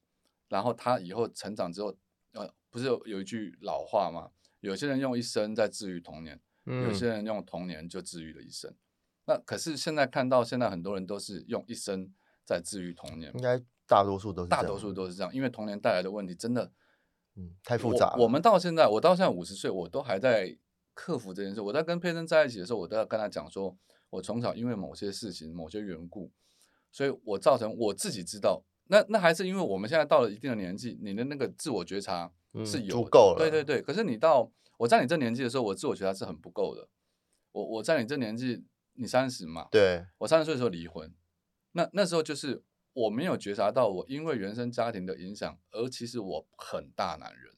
[0.49, 1.97] 然后他以后成长之后，
[2.33, 4.31] 呃，不是有有一句老话吗？
[4.61, 8.75] 有些人用一生在治愈童年，有嗯些人用童年就治愈了一生。
[9.27, 12.13] 那可是现在看到，现在很多人都是用一生
[12.45, 16.73] 在治愈童年应，该大多数都是这样大多数都是这样，因为童年带来的问题真的
[17.37, 18.17] 嗯太复杂了。
[18.17, 18.25] 我。
[18.25, 20.57] 我们到现在，我到现在五十岁，我都还在
[20.95, 21.61] 克服这件事。
[21.61, 23.77] 我在跟佩珍在一起的时候，我都要跟他讲说，
[24.11, 26.31] 我从小因为某些事情、某些缘故，
[26.91, 33.81] 所以我造成我自己知道，那那还是因为我们现在到了一定的年纪，你的那个自我觉察嗯是有够了对对对。
[33.81, 36.89] 可是你到我在你这年纪的时候，我自我觉察是很不够的。
[37.53, 41.13] 我我在你这年纪，你三十嘛，对，我三十岁的时候离婚，
[41.73, 47.55] 那那时候就是我没有觉察到，我因为原生家庭的影响，而其实我很大男人，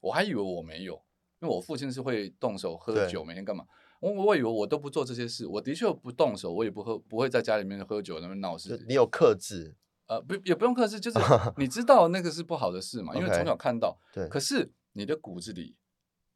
[0.00, 0.94] 我还以为我没有，
[1.40, 3.66] 因为我父亲是会动手喝酒，每天干嘛？
[4.00, 9.74] 我我以为我都不做这些事，我的确不动手，我也不喝，不会在家里面喝酒那边闹事你有克制，
[10.06, 11.18] 呃，不也不用克制，就是
[11.58, 13.98] 你知道那个是不好的事嘛，因为从小看到。
[14.12, 15.76] 对，可是你的骨子里，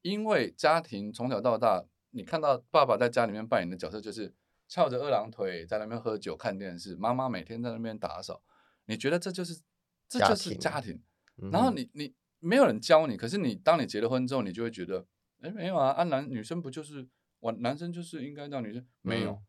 [0.03, 4.35] 因为家庭从小到大，你看到爸爸在家里面扮演的角色就是
[4.73, 8.43] 翘着二郎腿在那边喝酒看电视，妈妈每天在那边打扫，
[8.87, 9.61] 你觉得这就是
[10.09, 10.95] 这就是庭家庭。
[11.43, 15.07] 嗯然后你你没有人教你，可是你当你结了婚之后，你就会觉得，
[15.43, 17.07] 哎，没有啊，啊男女生不就是
[17.41, 19.43] 我男生就是应该让女生没有，嗯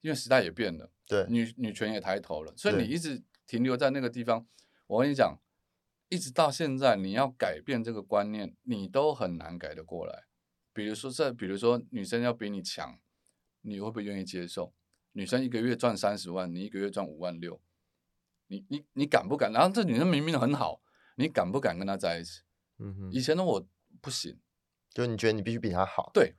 [0.00, 0.90] 因为时代也变了。
[1.06, 4.44] 对，女女权也抬头了，所以你一直停留在那个地方。
[4.88, 5.38] 我跟你讲，
[6.08, 10.24] 一直到现在，你要改变这个观念，你都很难改得过来。
[10.72, 12.98] 比如说这，比如说女生要比你强，
[13.64, 14.72] 你会不会愿意接受？
[15.12, 17.60] 女生一个月赚三十万，你一个月赚五万六，
[18.48, 19.52] 你你你敢不敢？
[19.52, 20.82] 然后这女生明明很好，
[21.16, 22.42] 你敢不敢跟她在一起？
[22.78, 23.66] 嗯哼，以前的我
[24.00, 24.38] 不行，
[24.90, 26.34] 就你觉得你必须比她好，对，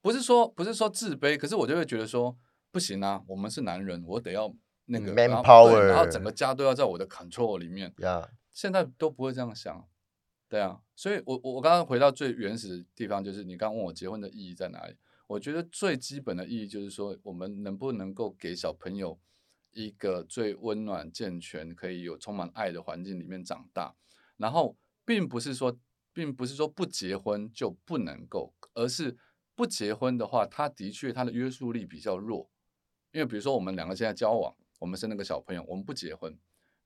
[0.00, 2.38] 不是说不是说自卑，可是我就会觉得说
[2.70, 7.92] 不行啊，我们是男人，我得要那个嗯 man 然后 power 然后整个家都要在我的 control 里面。
[7.98, 9.88] 呀，现在都不会这样想，
[10.48, 14.94] 对啊，所以我我我刚刚回到最原始的地方，就是你刚刚问我结婚的意义在哪里？
[15.30, 19.20] 我觉得最基本的意义就是说，我们能不能够给小朋友
[19.70, 23.94] 一个最温暖、健全、可以有充满爱的环境里面长大，
[24.38, 25.78] 然后并不是说，
[26.12, 29.16] 并不是说不结婚就不能够，而是
[29.54, 32.50] 不结婚的话，他的确他的约束力比较弱，
[33.12, 36.36] 因为比如说我们两个现在交往，我们生了个小朋友，我们不结婚，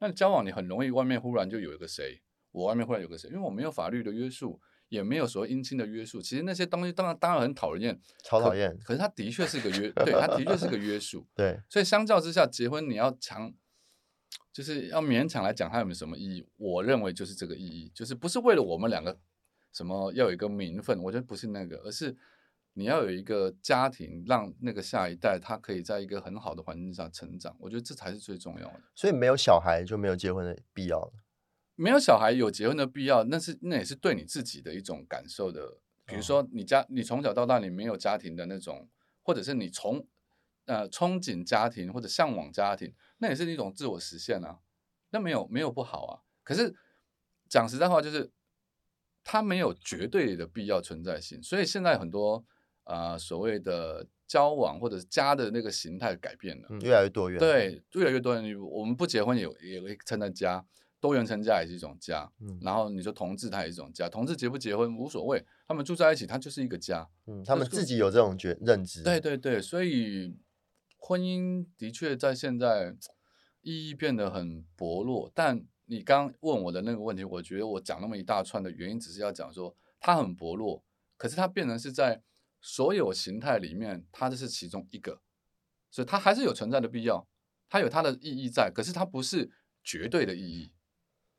[0.00, 13.52] 那交往你很容易外面忽然就有一个谁，我外面忽然有个谁，因为我没有法律的约束，也没有所谓姻亲的约束，其实那些东西当然当然很讨人厌，超讨厌，可是它的确是个约，对，它的确是个约束， 对，所以相较之下，结婚你要强，
[14.52, 16.46] 就是要勉强来讲它有没有什么意义？
[16.56, 19.18] 我认为就是这个意义，就是不是为了我们两个
[19.72, 22.16] 什么要有一个名分，我觉得不是那个，而是
[22.74, 28.80] 你要有一个家庭，让那个下一代他可以在一个很好的环境下成长，我觉得这才是最重要的。
[28.94, 31.12] 所以没有小孩就没有结婚的必要了，
[31.74, 35.78] 没有小孩有结婚的必要，那是那也是对你自己的一种感受的。
[36.06, 38.88] 比如说你家你从小到大你没有家庭的那种，
[39.22, 40.06] 或者是你从
[40.66, 44.58] 呃憧憬家庭或者向往家庭，那也是一种自我实现啊。
[45.10, 46.20] 那没有没有不好啊。
[46.42, 46.74] 可是
[47.48, 48.30] 讲实在话，就是
[49.22, 52.44] 它没有绝对的必要存在性，所以现在很多
[52.84, 56.68] 呃所谓的交往或者是家的那个形态改变了。
[56.68, 60.66] 嗯，越来越多元，，对，越来越多人，我们不结婚也也会称在家，
[61.04, 62.32] 多元成家也是一种家。
[62.40, 67.06] 嗯然后你说同志，他也是一种家，同志结不结婚无所谓，他们住在一起，他就是一个家。
[67.26, 70.34] 嗯，他们自己有这种觉认知，对对对，所以
[70.96, 72.96] 婚姻的确在现在
[73.60, 75.30] 意义变得很薄弱。
[75.34, 80.82] 但你刚问我的那个问题，我觉得我讲那么一大串的原因，只是要讲说它很薄弱，
[81.18, 82.22] 可是它变成是在
[82.62, 85.20] 所有形态里面，它这是其中一个，
[85.90, 87.28] 所以它还是有存在的必要，
[87.68, 89.50] 它有它的意义在，可是它不是
[89.82, 90.72] 绝对的意义。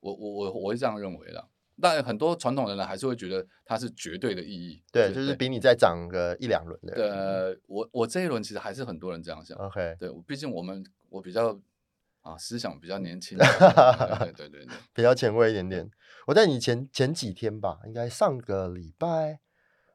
[0.06, 1.48] 我我我我会这样认为的。
[1.82, 4.82] 但很多传统人呢，还是会觉得它是绝对的意义。
[4.94, 6.94] 对，就是比你再涨个一两轮的。
[6.96, 9.58] 呃，我我这一轮其实还是很多人这样想。
[9.58, 11.60] OK，对，毕竟我们我比较
[12.22, 15.90] 啊思想比较年轻， 对对对对，比较前卫一点点。
[16.28, 19.40] 我在你前前几天吧，应该上个礼拜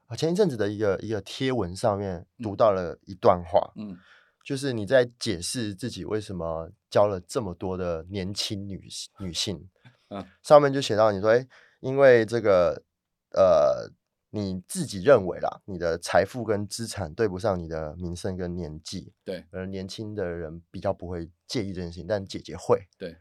[0.07, 3.97] 啊，前一阵子的一个一个贴文上面读到了一段话，嗯，
[4.45, 8.87] 就是你在解释自己为什么教了这么多的年轻女
[9.21, 9.71] 女性，
[10.11, 11.49] 嗯，上面就写到你说，哎，
[11.81, 12.85] 因为这个
[13.33, 13.93] 呃。
[14.33, 23.17] 你自己认为啦，你的财富跟资产对不上你的名声跟年纪，对，而年轻的人比较不会介意这件事情，但姐姐会，对。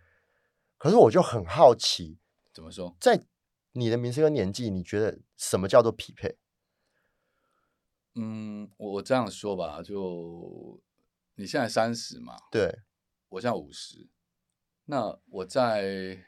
[0.78, 2.20] 可是我就很好奇，
[2.54, 2.96] 怎么说？
[3.02, 3.26] 在
[3.72, 6.38] 你的名声跟年纪，你觉得什么叫做匹配？
[8.14, 10.80] 嗯，我我这样说吧，就
[11.34, 12.82] 你现在三十嘛，对，
[13.30, 14.08] 我现在五十，
[14.86, 16.24] 那我在。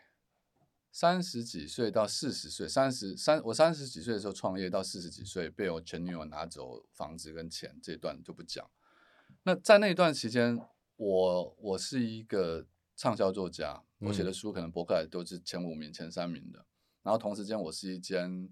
[0.92, 8.70] 三十几岁到四十岁，三十三我三十几岁的时候创业，到四十几岁被我前女友拿走房子跟钱，这段就不讲。
[9.44, 10.60] 那在那段期间，
[10.98, 16.66] 我我是一个畅销作家，我写的书可能博客来都是前五名、前三名的。
[17.04, 18.50] 然后同时间，我是一间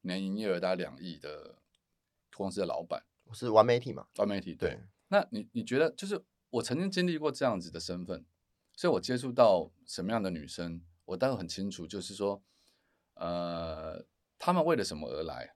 [0.00, 1.56] 年营业额大概两亿的
[2.34, 4.80] 公司的老板，我是完媒体嘛，完媒体对。
[5.08, 6.20] 那你你觉得，就是
[6.50, 8.24] 我曾经经历过这样子的身份，
[8.74, 10.82] 所以我接触到什么样的女生？
[11.06, 12.42] 我大概很清楚，就是说，
[13.14, 14.04] 呃，
[14.38, 15.54] 他们为了什么而来？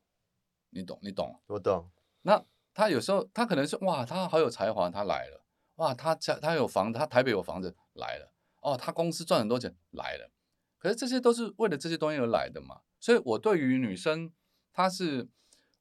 [0.71, 0.99] 你懂？
[1.03, 1.39] 你懂？
[1.47, 1.91] 我懂。
[2.23, 5.45] 那他有时候，他可能是哇，他好有才华，他来了。
[5.77, 8.33] 哇，他家他有房子，他台北有房子来了。
[8.61, 10.31] 哦，他公司赚很多钱来了。
[10.79, 12.81] 可是这些都是为了这些东西而来的嘛。
[13.01, 14.33] 所以我对于女生，
[14.73, 15.29] 她是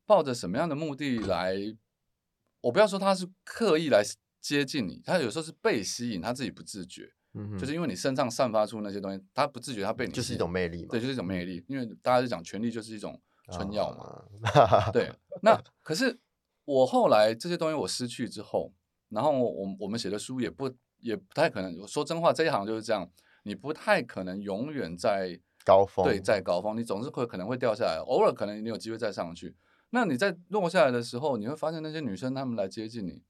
[0.06, 1.56] 抱着什么样的目的来？
[2.62, 4.02] 我不要说她是刻意来
[4.42, 7.14] 接近你，她有时候是被吸引，她自己不自觉。
[7.36, 11.64] 嗯，就是因为你身上散发出那些东西，他不自觉，他被你就是一种魅力嘛，对，就是一种魅力。
[11.68, 15.12] 因为大家就讲权力就是一种春药嘛，啊、对。
[15.44, 16.20] 那可是
[16.66, 18.74] 我后来这些东西我失去之后，
[19.10, 23.08] 然后我我们写的书也不也不太可能我说真话，这一行就是这样，
[23.44, 29.56] 你不太可能永远在高峰，对，在高峰，你总是会可能会掉下来，偶尔可能你有机会再上去。
[29.92, 33.22] 那你在落下来的时候，你会发现那些女生她们来接近你，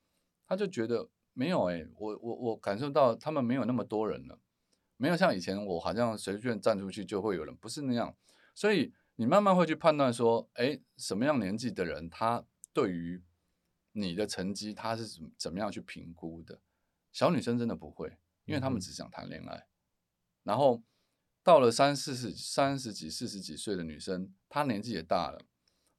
[0.47, 1.09] 她就觉得。
[1.39, 4.37] 没有哎、欸，我我我感受到他们没有那么多人了，
[4.97, 8.13] 没有像以前我好像随便站出去就会有人，不是那样。
[8.53, 13.23] 所以你慢慢会去判断说，哎，什么样年纪的人，他对于
[13.93, 16.59] 你的成绩他是怎怎么样去评估的？
[17.13, 19.55] 小女生真的不会，因为他们只想谈恋爱。
[19.55, 19.67] 嗯、
[20.43, 20.83] 然后
[21.41, 25.39] 到了三四十、三十几、四十几岁的女生，她年纪也大了，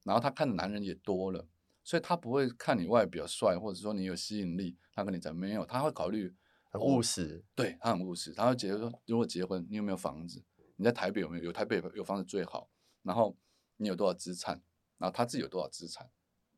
[0.05, 1.48] 然后她看的男人也多了。
[1.90, 6.33] 所以他不会看你外表帅，或者说你有吸引力，他跟你讲没有，他会考虑
[6.70, 10.40] 很務實，哦、对他很务实，他会觉得说，如果结婚，你有没有房子？
[10.76, 11.46] 你在台北有没有？
[11.46, 12.70] 有台北有房子最好。
[13.03, 13.37] 然后
[13.79, 14.62] 你有多少资产？
[14.98, 16.09] 然后他自己有多少资产？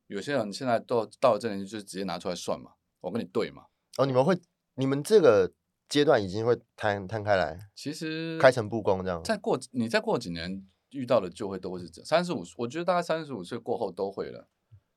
[0.05, 3.65] 有些人现在都到了這年紀，就是直接拿出来算嘛，我跟你对嘛。
[3.97, 4.39] 哦，你们会，
[4.75, 5.51] 你们这个
[5.89, 9.23] 阶段已经会摊摊开来，其实开诚布公这样。
[9.23, 14.47] 再过你再过几年遇到的就会都會是這三十五，我觉得大概三十五岁过后都会了。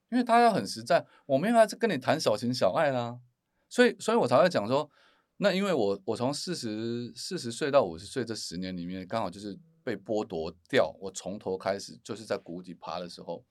[0.08, 3.18] 因为他要很实在，我没有要跟你谈小情小爱啦，
[3.68, 4.88] 所以，所以我才会讲说，
[5.38, 13.44] 那因为我我从四十四十岁到五十岁这十年里面，刚好就是被剥夺掉，我从头开始就是在谷底爬的时候，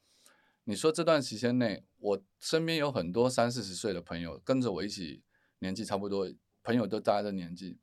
[0.63, 5.23] 你说这段时间内，我身边有很多三四十岁的朋友跟着我一起，
[5.59, 7.77] 年纪差不多，朋友都大概这年纪，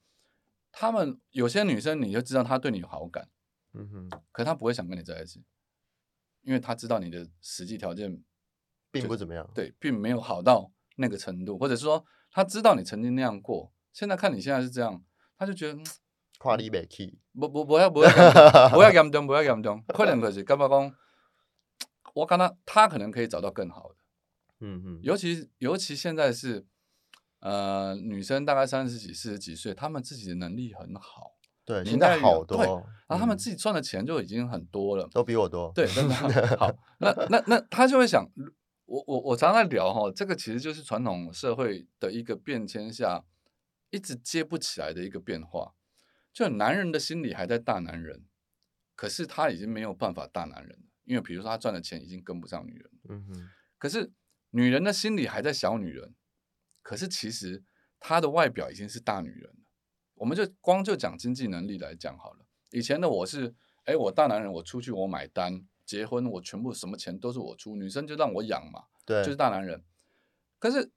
[0.72, 3.28] 他们有些女生你就知道她对你有好感，
[3.74, 5.44] 嗯哼，可她不会想跟你在一起，
[6.40, 8.24] 因为她知道你的实际条件。
[8.92, 15.02] 並不怎么样，对，并没有好到那个程度，或者是說他知道你曾经那样过，现在看你现在是这样，
[15.38, 15.78] 他就觉得
[16.38, 18.10] 跨你未起，不不不要不要
[18.68, 20.94] 不要严重不要严重，可能可是干嘛讲，
[22.14, 23.96] 我看他他可能可以找到更好的，
[24.60, 26.66] 嗯嗯，尤其尤其现在是，
[27.40, 31.32] 呃，女生大概三十几四十几岁，她们自己的能力很好，
[31.64, 32.58] 对，现在好多，
[33.08, 36.14] 然後他们自己赚的钱就已经很多了，都比我多，对，真的
[36.58, 38.28] 好，那那那他就会想。
[38.92, 43.24] 我我我常常在聊哈，这个其实就是传统社会的一个变迁下，
[43.88, 45.74] 一直接不起来的一个变化。
[46.30, 48.26] 就男人的心裡還在大男人，
[48.94, 52.90] 可是他已经没有办法大男人，因为比如说他赚的钱已经跟不上女人。
[53.08, 53.50] 嗯哼。
[53.78, 54.12] 可是
[54.50, 56.14] 女人的心裡還在小女人，
[56.82, 57.64] 可是其实
[57.98, 59.64] 她的外表已经是大女人了。
[60.16, 62.44] 我们就光就讲经济能力来讲好了。
[62.70, 65.66] 以前的我是，哎，我大男人，我出去我買單。
[65.86, 69.84] 結婚我全部什么钱都是我出，女生就让我养嘛，对，就是大男人。
[70.58, 70.90] 可是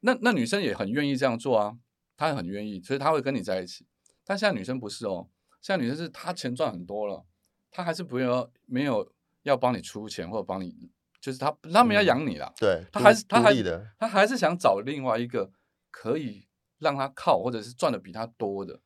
[0.00, 1.76] 那那女生也很愿意这样做啊，
[2.16, 3.86] 她也很愿意，所以她会跟你在一起。
[4.24, 5.28] 但现在女生不是哦，
[5.60, 7.26] 现在女生是她钱赚很多了，
[7.70, 9.12] 她还是不要没有
[9.42, 13.52] 要帮你出钱或者帮你，就是她他们要嗯养你啦，对，她还是她还
[13.98, 15.50] 她还是想找另外一个
[15.90, 18.80] 可以让她靠或者是赚的比她多的，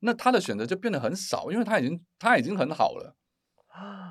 [0.00, 3.16] 那她的选择就变得很少，因为她已经她已经很好了，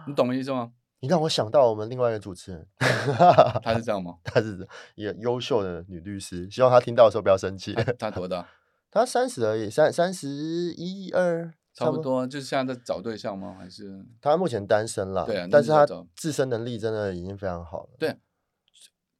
[0.07, 0.73] 你懂我意思吗？
[1.01, 2.67] 你让我想到我们另外一个主持人，
[3.63, 4.15] 她是这样吗？
[4.25, 7.73] 她是一个优秀的女律师，希望她听到的时候不要生气。
[7.73, 8.47] 她她多大？
[8.91, 11.97] 她三十而已，三三十一二，差不。
[12.01, 13.55] 多，就是现在在找对象吗？
[13.57, 15.85] 还是她目前单身了，对啊但是她
[16.15, 17.89] 自身能力真的已经非常好了。
[17.97, 18.17] 对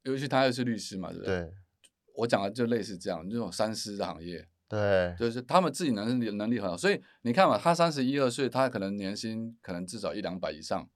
[0.03, 1.35] 尤其她又是律师嘛，对不对？
[1.41, 1.53] 对
[2.15, 10.89] 我讲的就类似这样，这种三师的行业，对，就是他们自己能力能力很好，所以你看嘛，他三十一二岁，他可能年薪可能至少一两百以上。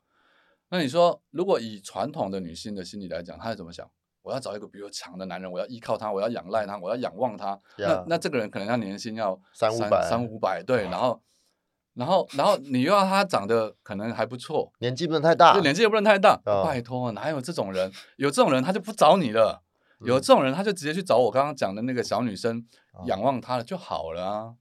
[0.74, 3.88] 那你说，如果以传统的女性的心理来讲，她是怎么想？
[4.24, 7.60] 我要找一个比我强的男人，我要依靠他，我要仰赖他，我要仰望他。
[7.78, 11.22] 那那这个人可能他年薪要三五百三五百，对，然后
[11.94, 15.62] 然后然后你又要他长得可能还不错，年纪不能太大就。
[15.62, 17.92] 年纪也不能太大，啊拜托，哪有这种人？
[18.18, 19.62] 有这种人他就不找你了，
[20.00, 24.56] 有嗯这种人他就直接去找我刚刚讲的那个小女生，哦仰望她了就好了啊。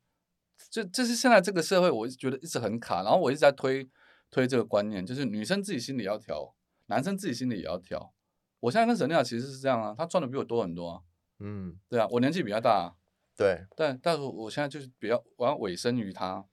[0.70, 3.88] 这这是现在这个社会，我觉得一直很卡，然后我一直在推
[4.32, 6.54] 推这个观念，就是女生自己心里要调，
[6.86, 8.12] 男生自己心里也要调。
[8.60, 11.00] 我现在跟沈丽雅其实是这样啊，她赚的比我多很多啊，
[11.38, 12.94] 嗯，对啊，我年纪比较大、啊，
[13.36, 13.66] 对。
[13.76, 16.44] 但但是我现在就是比较我要委身于她，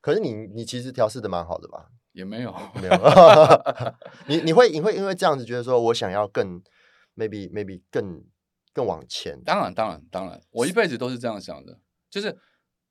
[0.00, 1.90] 可是你你其实调试的蛮好的吧？
[2.12, 2.52] 也没有，
[2.82, 2.94] 没有，
[4.26, 6.60] 你你会你会因为这样子觉得说我想要更
[7.14, 8.24] maybe maybe 更
[8.72, 11.78] 更往前，当然，当然，当然，我一辈子都是这样想的，
[12.10, 12.36] 就是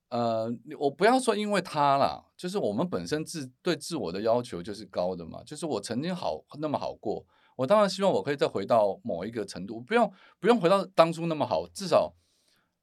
[0.09, 12.13] 呃，我不要说因为他啦，就是我们本身自对自我的要求就是高的嘛，就是我曾经好那么好过，我当然希望我可以再回到某一个程度，不用不用回到当初那么好，至少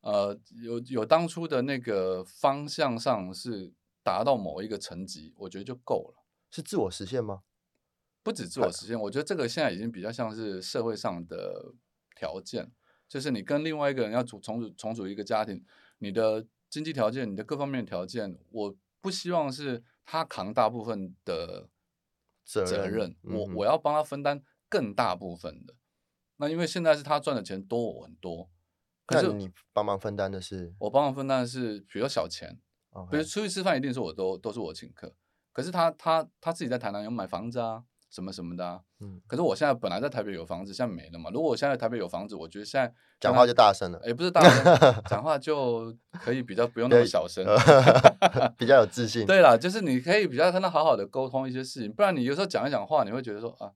[0.02, 3.72] 呃有有当初的那个方向上是
[4.04, 6.22] 达到某一个层级，我觉得就够了。
[6.50, 7.42] 是自我实现吗？
[8.22, 11.74] 不止自我实现，我觉得这个现在已经比较像是社会上的
[12.14, 12.70] 条件，
[13.08, 15.64] 就是你跟另外一个人要组重组重组一个家庭，
[15.98, 21.68] 你的经济条件、你的各方面的条件，我不希望是他扛大部分的
[22.44, 25.74] 责任责任，我我要帮他分担更大部分的。
[26.36, 28.50] 那因为现在是他赚的钱多我很多，
[29.06, 32.60] 可是你帮忙分担的是我帮忙分担的是比如小钱，
[33.10, 35.14] 比如出去吃饭一定是我都都是我请客，
[35.52, 37.84] 可是他他他自己在台南有买房子啊，
[38.16, 38.80] 什么什么的啊。
[39.00, 41.28] 嗯可是我现在本来在台北有房子，现在没了嘛。
[41.30, 42.90] 如果我现在在台北有房子，我觉得现在
[43.20, 47.44] 讲话就大声了，也不是大声， 讲话就可以比较不用那么对小声。
[48.56, 49.26] 比较有自信。
[49.26, 53.70] 对啦，就是你可以比较跟他好好的沟通一些事情，不然你有时候讲一讲话，你会觉得说啊，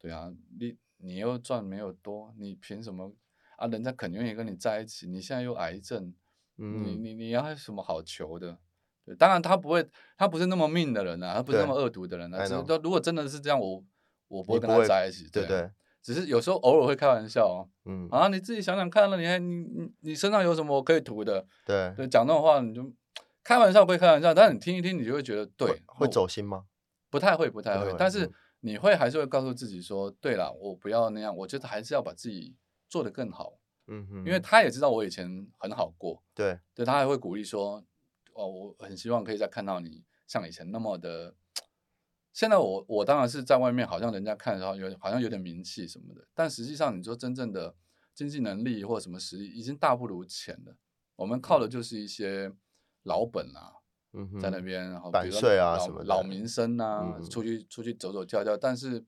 [0.00, 0.28] 对啊，
[0.58, 3.12] 你你又赚没有多，你凭什么
[3.56, 3.68] 啊？
[3.68, 6.12] 人家肯愿意跟你在一起，你现在又癌症，
[6.56, 8.58] 你嗯，你你你要有什么好求的？
[9.06, 9.88] 对，当然他不会，
[10.18, 12.42] 他不是那么命的人啊，他不是那对么恶毒的人啊。
[12.44, 13.82] 只是 know 说如果真的是这样，我
[14.28, 15.24] 我不会跟他在一起。
[15.24, 15.70] 啊对对，
[16.02, 17.70] 只是有时候偶尔会开玩笑哦。
[17.84, 21.46] 嗯，啊，你自己想想看了，你还你你你身上有什么我可以涂的？
[21.64, 22.92] 对，对，讲那种话你就
[23.44, 26.64] 开玩笑归开玩笑，但是你听一听，你就会觉得对会，走心吗？
[27.08, 32.56] 不太会，不太会，但是嗯你会还是会告诉自己说，对了，我不要那样，我觉得还是要把自己
[32.88, 33.52] 做得更好，
[33.86, 37.84] 嗯哼，因为他也知道我以前很好过，对，对他还会鼓励说，
[38.36, 41.34] 哦，我很希望可以再看到你像以前那么的。
[42.32, 47.74] 现在我我当然是在外面，好像人家看的时候有好像有点名气什么的，但实际上你说真正的
[48.14, 50.76] 经济能力或什么实力，已经大不如前了。
[51.16, 52.52] 我们靠的就是一些
[53.04, 53.76] 老本啊，
[54.12, 58.54] 嗯哼，在那边，然后版比如说啊什么老民生啊，嗯出去出去走走跳跳。
[58.54, 59.06] 但是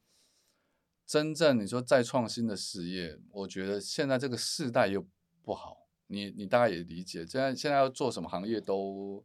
[1.05, 5.07] 真正你说再创新的事业，我觉得现在这个世代又
[5.43, 5.78] 不好。
[6.09, 9.25] 你你大概也理解，现在现在要做什么行业都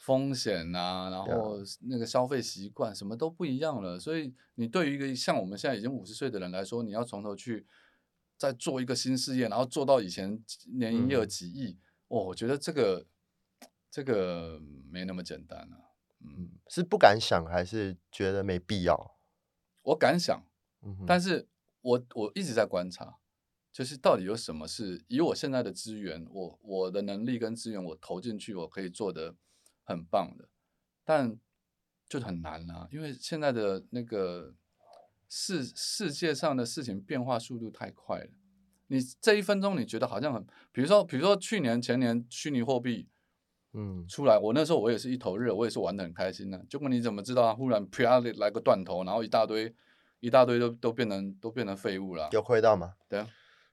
[0.00, 3.98] 风险啊，然后那个消费习惯什么都不一样了。
[3.98, 7.66] 所以你对于一个像我们现在已经五十岁的人来说，你要从头去
[8.36, 10.42] 再做一个新事业，然后做到以前
[10.78, 11.78] 年营业额嗯几亿，
[12.08, 13.06] 哦，我觉得这个
[13.90, 15.76] 这个没那么简单啊。
[16.20, 19.18] 嗯，是不敢想还是觉得没必要？
[19.82, 20.44] 我敢想，
[20.82, 21.46] 嗯，但是
[21.82, 23.18] 我我一直在观察，
[23.76, 29.34] 就是到底有什么是以我现在的资源，我我的能力跟资源，我投进去，我可以做的
[29.84, 30.48] 很棒的，
[31.04, 31.38] 但
[32.08, 34.54] 就很难啊，因为现在的那个
[35.28, 38.30] 世世界上的事情变化速度太快了。
[38.86, 43.06] 你这一分钟你觉得好像很，比如说比如说去年前年虚拟货币
[43.74, 47.54] 嗯，出来，我那时候我也是一头热，我也是玩的很开心的、结果你怎么知道啊？
[47.54, 49.74] 忽然啪来个断头，然后一大堆
[50.20, 52.30] 一大堆都都变成都变成废物了。
[52.32, 52.94] 有亏到吗？
[53.06, 53.28] 对啊，啊，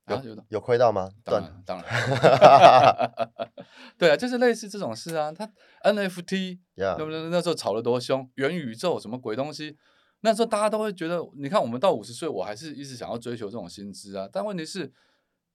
[0.08, 1.10] 有的，有亏到吗？
[1.24, 3.12] 当然当然，
[3.97, 5.32] 对啊，就是类似这种事啊。
[5.32, 5.49] 他
[5.84, 7.30] NFT 对不对？
[7.30, 9.78] 那时候炒得多凶，元宇宙什么鬼东西？
[10.20, 14.28] 那时候大家都会觉得，你看我们到五十岁，我还是一直想要追求这种薪资啊。
[14.32, 14.91] 但问题是，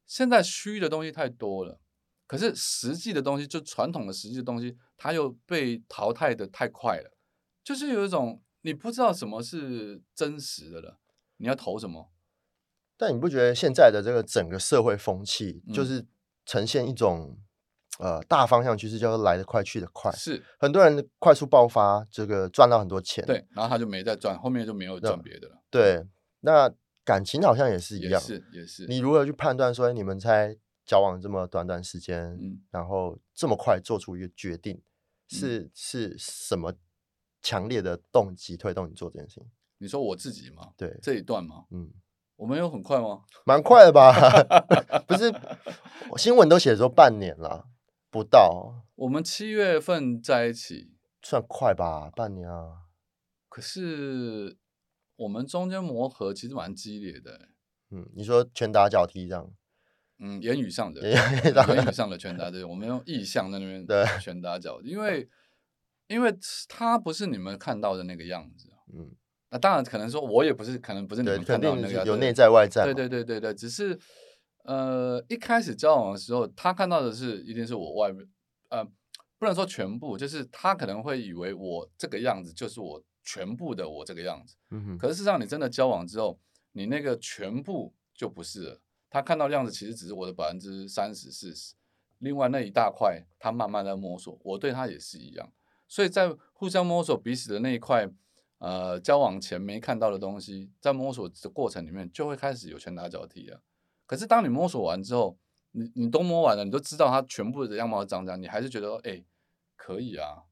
[0.07, 1.79] 现在虚的东西太多了，
[2.27, 7.17] 可是实际的东西，就传统的实际的东西，它又被淘汰的太快了，
[7.63, 10.99] 就是有一种你不知道什么是真实的了，
[11.37, 12.11] 你要投什么？
[12.99, 16.07] 但你不觉得现在的这个整个社会风气，就嗯是
[16.45, 17.39] 呈现一种
[18.01, 20.11] 呃大方向趋势，叫做来得快去得快。
[20.13, 23.25] 是很多人快速爆发，这个赚到很多钱。
[23.25, 25.63] 对，然后他就没再赚，后面就没有对赚别的了。
[25.71, 26.05] 对，
[26.41, 26.71] 那
[27.05, 28.21] 感情好像也是一也样。
[28.21, 34.83] 是也是，你如何去判断说，哎你们才交往这么短短时间，嗯然后这么快做出一个决定，
[35.29, 36.75] 是是什么
[37.43, 39.51] 强烈的动机推动你做这件事情？
[39.79, 40.73] 你说我自己吗？
[40.77, 41.67] 对，这一段吗？
[41.71, 41.93] 嗯，
[42.39, 43.25] 我们有很快吗？
[43.45, 44.13] 蛮快的吧？
[45.07, 45.35] 不是，
[46.17, 47.67] 新闻都写说半年了，
[48.11, 52.11] 不到，我们七月份在一起，算快吧？
[52.15, 52.87] 半年啊，
[53.49, 54.57] 可是
[55.17, 57.49] 我们中间磨合其实蛮激烈的欸。
[57.91, 59.51] 嗯，你说拳打脚踢这样，
[60.21, 61.17] 嗯，言语上的，言
[61.89, 65.29] 语上的拳打对，我们用意象在那边对拳打脚踢，因为
[66.07, 66.33] 因为
[66.69, 68.71] 他不是你们看到的那个样子。
[68.95, 69.17] 嗯，
[69.51, 73.99] 那当然可能说，我也不是，可能不是你，们看到的那个有内在外在对，对对对对，只是
[74.65, 78.29] 呃，一开始交往的时候，他看到的是一定是我外面，
[78.69, 78.85] 呃，
[79.39, 84.57] 不能说全部，就是他可能会以为我这个样子就是我全部的我这个样子。
[84.71, 86.39] 嗯哼，可是事实上，你真的交往之后，
[86.73, 88.81] 你那个全部就不是了。
[89.09, 91.73] 他看到的样子其实只是我的百分之三十、四十，
[92.19, 95.51] 另外那一大块他慢慢在摸索，我对他也是一样。
[95.87, 98.07] 所以在互相摸索彼此的那一块，
[98.59, 103.63] 呃，交往前没看到的东西，在摸索的过程里面就会开始有拳打脚踢了。
[104.07, 105.39] 可是当你摸索完之后，
[105.73, 109.25] 你你都摸完了，你都知道他全部的样貌长这样，你还是觉得哎、
[109.77, 110.45] 可以啊，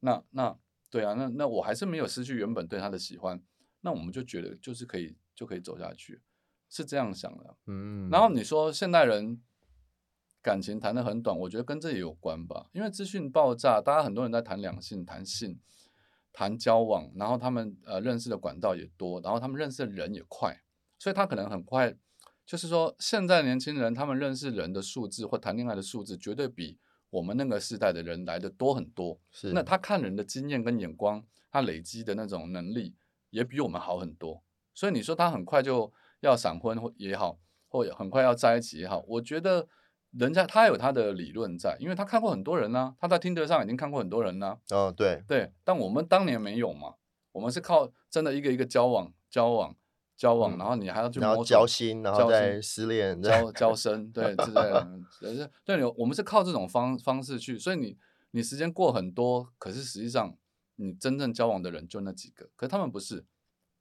[0.00, 0.56] 那那
[0.90, 3.42] 对啊，那那我还是没有失去原本对他的喜欢，
[3.82, 6.22] 那我们就觉得就是可以就可以走下去，
[6.68, 7.56] 是这样想的。
[7.66, 9.40] 嗯，然后你说现代人
[10.42, 15.60] 感情谈的很短，我觉得跟这也有关吧，因为资讯爆炸，大家很多人在谈两性、谈性、
[16.34, 20.60] 谈交往，然后他们呃认识的管道也多，然后他们认识的人也快，
[20.98, 21.96] 所以他可能很快，
[22.44, 26.78] 就是说现在年轻人他们认识人的数字或谈恋爱的数字，绝对比
[27.10, 29.20] 我们那个时代的人来的多很多。
[29.30, 32.96] 是那他看人的经验跟眼光，他累积的那种能力
[33.30, 34.42] 也比我们好很多。
[34.74, 39.68] 所以你说他很快就要闪婚或也好，或很快要在一起也好，我觉得
[40.18, 46.94] 人家他有他的理论在，因为他看过很多人呢、他在听得上已经看过很多人呢、哦，对，对，但我们当年没有嘛，
[47.32, 49.74] 我们是靠真的一个一个交往、交往、
[50.16, 54.88] 交往，嗯然后你还要去然后摸交心，然后交再心失恋，交交生，对之类的，
[55.20, 57.96] 对对，你我们是靠这种方方式去，所以你
[58.30, 60.36] 你时间过很多，可是实际上
[60.76, 63.24] 你真正交往的人就那几个，可是他们不是，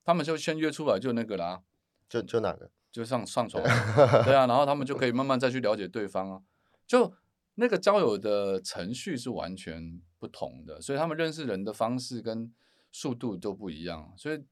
[0.04, 1.62] 他们就先约出来就那个啦，
[2.10, 2.72] 就就哪个？
[2.94, 3.62] 就上上床，
[4.24, 6.42] 对啊，然后他们就可以慢慢再去了解对方啊，
[6.88, 7.14] 就
[7.56, 12.54] 那个交友的程序是完全不同的，所以他们认识人的方式跟
[12.92, 14.46] 速度都不一样，所以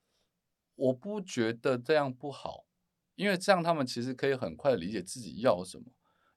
[0.76, 2.66] 我不觉得这样不好，
[3.16, 5.86] 因为这样他们其实可以很快地理解自己要什么，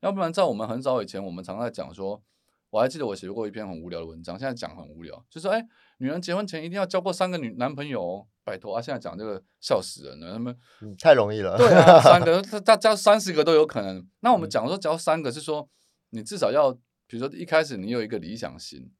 [0.00, 2.22] 要不然在我们很早以前，我们常在讲说。
[2.70, 5.64] 我还记得我写过一篇很无聊的文章，现在讲很无聊，就说哎，
[5.98, 8.82] 女人结婚前一定要交过三个女男朋友哦，拜托啊！
[8.82, 11.56] 现在讲这个笑死人了，他们嗯，太容易了。
[11.56, 14.06] 对啊，三个， 他他交三十个都有可能。
[14.20, 15.68] 那我们嗯讲说交三个是说，
[16.10, 16.72] 你至少要，
[17.06, 18.92] 比如说一开始你有一个理想型，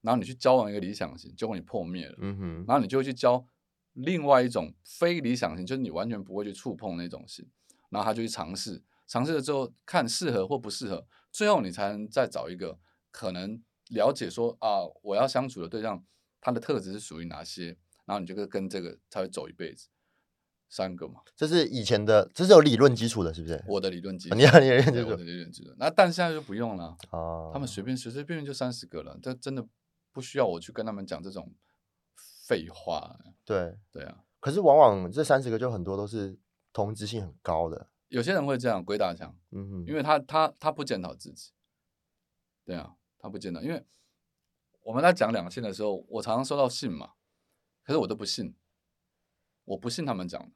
[0.00, 3.44] 然后你去交往一个理想型，结果你破灭了，嗯哼，然后你就会去交
[3.92, 7.46] 另外一种非理想型，就是你完全不会去触碰那种型，
[7.90, 12.78] 然后他就去尝试，尝试了之后看适合或不适合，最后你才能再找一个
[13.10, 16.02] 可能了解说啊，我要相处的对象
[16.40, 17.76] 他的特质是属于哪些，
[18.08, 19.88] 然后你就跟跟这个才会走一辈子。
[20.70, 23.64] 三个嘛，这是以前的，这是有理论基础的，是不是？
[23.66, 25.74] 我的理论基础，啊你的理论基础对我的理论基础。
[25.78, 29.66] 那但现在就不用了，哦，他们随便随随便便就三十个了，这真的
[30.12, 31.54] 不需要我去跟他们讲这种
[32.16, 33.18] 废话。
[33.46, 36.38] 对，对啊，可是往往这三十个就很多都是
[36.72, 41.52] 同质性很高的，有些人会这样鬼打墙，嗯哼，因为他他他不检讨自己。
[42.66, 43.82] 对啊，他不检讨，因为
[44.82, 47.12] 我们在讲两性的时候，我常常收到信嘛，
[47.88, 48.54] 可是我都不信，
[49.64, 50.50] 我不信他们讲的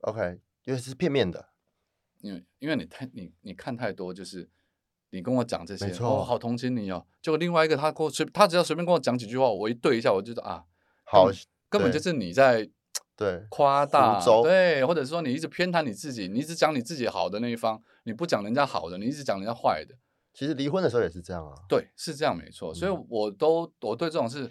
[0.00, 1.50] ，OK，因为是片面的，
[2.22, 4.50] 因为因为你太你你看太多，就是
[5.10, 7.06] 你跟我讲这些，没错哦，好同情你哦。
[7.22, 10.64] 结果另外一个他跟我随他只要随便跟我讲几句话，我一对一下，我就觉得啊，
[11.04, 11.28] 好
[11.68, 12.68] 根本就是你在
[13.14, 19.94] 对，夸大，对，或者说你一直偏袒你自己，你一直讲你自己好的那一方，你不讲人家好的，你一直讲人家坏的，
[20.34, 21.54] 其实离婚的时候也是这样啊。
[21.68, 22.74] 对，是这样没错。
[22.74, 24.50] 所以嗯我都我对这种事，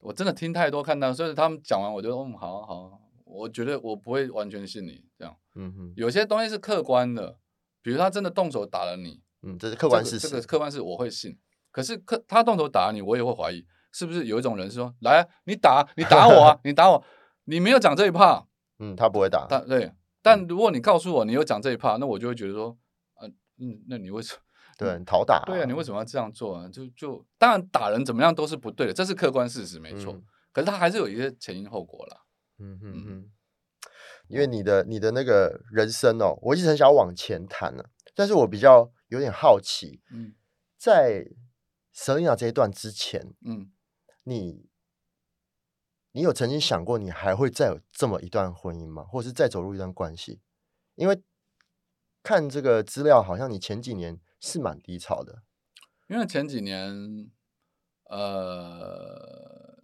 [0.00, 2.92] 我真的听太多看到，所以他们讲完，我就嗯好啊好啊，
[3.24, 5.36] 我觉得我不会完全信你这样。
[5.54, 7.38] 嗯哼，有些东西是客观的，
[7.82, 10.28] 比如他真的动手打了你，嗯，这是客观事实。
[10.28, 11.36] 这个客观事我会信。
[11.70, 17.04] 可是客他动手打了你，我也会怀疑，是不是有一种人是说，来啊，你打你打我啊， 你打我，
[17.44, 18.46] 你没有讲这一趴，
[18.78, 19.46] 嗯，他不会打。
[19.48, 19.92] 但对，
[20.22, 22.76] 但如果你告诉我你有讲这一趴，那我就会觉得说，
[23.14, 23.26] 啊，
[23.58, 24.40] 嗯，那你为什么？
[24.78, 25.44] 对，讨打。
[25.44, 26.66] 对啊，你为什么要这样做啊？
[26.68, 30.14] 就就当然打人怎么样都是不对的，这是客观事实，没错。
[30.14, 32.22] 嗯可是他还是有一些前因后果啦。
[32.58, 33.30] 嗯哼嗯哼，
[34.28, 40.34] 因为你的你的那个人生哦，我一直很想往前谈呢、但是我比较有点好奇，嗯
[40.76, 41.26] 在
[41.94, 43.70] Selina 这一段之前，嗯，
[44.24, 44.68] 你
[46.12, 49.04] 你有曾经想过你还会再有这么一段婚姻吗？
[49.04, 50.40] 或是再走入一段关系？
[50.96, 51.22] 因为
[52.24, 55.42] 看这个资料，好像你前几年是蛮低潮的。
[56.08, 57.30] 因为前几年，
[58.04, 59.82] 呃，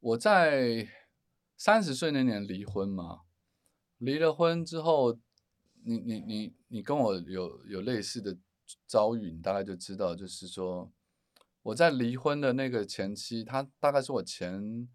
[0.00, 0.88] 我在
[1.56, 3.20] 三十岁那年离婚嘛，
[3.98, 5.18] 离了婚之后，
[5.84, 8.38] 你你你你跟我有有类似的
[8.86, 10.92] 遭遇，你大概就知道，就是说
[11.62, 14.88] 我在离婚的那个前期，他大概是我前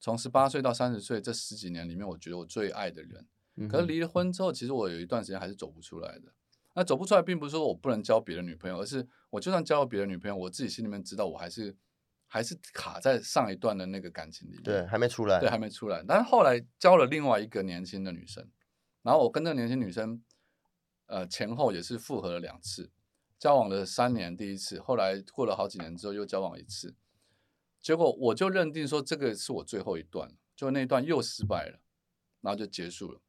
[0.00, 3.28] 从十八岁到三十岁这十几年里面，我觉得我最爱的人。
[3.68, 6.32] 可是离了婚之后，其实我有一段时间还是走不出来的。
[6.74, 11.76] 那走不出来，并不是说我不能交别的女朋友，而是我就算交了别的女朋友，我自己心里面知道，我还是
[12.26, 14.62] 还是卡在上一段的那个感情里面。
[14.62, 15.38] 对，还没出来。
[15.38, 16.04] 对，还没出来。
[16.06, 18.50] 但是后来交了另外一个年轻的女生，
[19.02, 20.22] 然后我跟那个年轻女生，
[21.06, 22.90] 呃，前后也是复合了两次，
[23.38, 26.96] 交往了三年第一次，后来过了好几年之后又交往一次，
[27.80, 31.78] 结果我就认定说这个是我最后一段，就那一段又失败了，
[32.40, 33.20] 然后就结束了。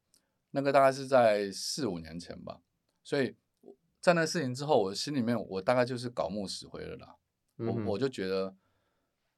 [0.50, 2.62] 那个大概是在四五年前吧，
[3.06, 3.36] 所以
[4.00, 7.14] 在那事情之后，我心里面我大概就是搞木死灰了啦。
[7.58, 8.52] 嗯我我就觉得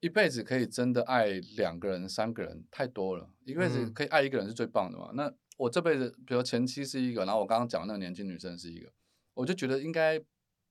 [0.00, 1.26] 一辈子可以真的爱
[1.58, 5.10] 两个人、三个人太多了，一辈子嗯可以爱一个人是最棒的嘛。
[5.12, 8.90] 那我这辈子，比如前妻是一个，然后我刚刚讲的那个年轻女生是一个，
[9.34, 10.18] 我就觉得应该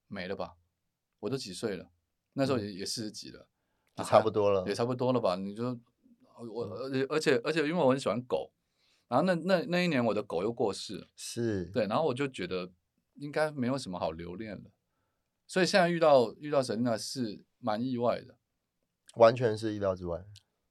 [0.08, 0.56] 没了吧。
[1.20, 1.88] 我都几岁了，
[2.32, 3.46] 那时候也也四十几了，
[4.04, 5.36] 差不多了也差不多了吧？
[5.36, 5.78] 你就
[6.36, 8.50] 我嗯而且而且而且因为我很喜欢狗，
[9.08, 11.08] 然后那那那一年我的狗又过世了。
[11.14, 12.70] 是，对，然后我就觉得
[13.18, 14.70] 应该没有什么好留恋的，
[15.46, 18.36] 所以现在遇到遇到 Selina 是蛮意外的，
[19.16, 20.24] 完全是意料之外。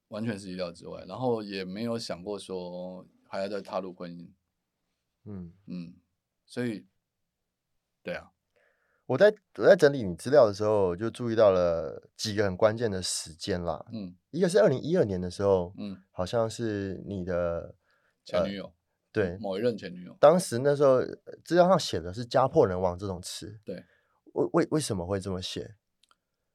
[0.09, 4.31] 完全是意料之外，然后也没有想过说还要再踏入婚姻，
[5.25, 5.95] 嗯，嗯，
[6.45, 6.87] 所以
[8.01, 8.31] 对啊，
[9.05, 13.85] 我在我在整理你资料的时候，就注意到了几个很关键的时间啦。
[13.91, 14.15] 嗯。
[14.29, 17.75] 一个是二零一二年的时候，嗯，好像是你的
[18.23, 18.73] 前女友，
[19.17, 23.83] 对，某一任前女友，当时那时候呃资料上写的是“家破人亡”这种词，对，
[24.33, 25.75] 为为为什么会这么写？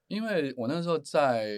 [0.09, 1.49] 因为我那时候在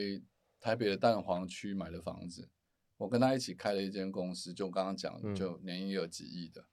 [0.61, 2.49] 台北的蛋黄区买了房子，
[2.97, 6.67] 我跟他一起开了一间公司，就刚刚讲就年营业额几亿的。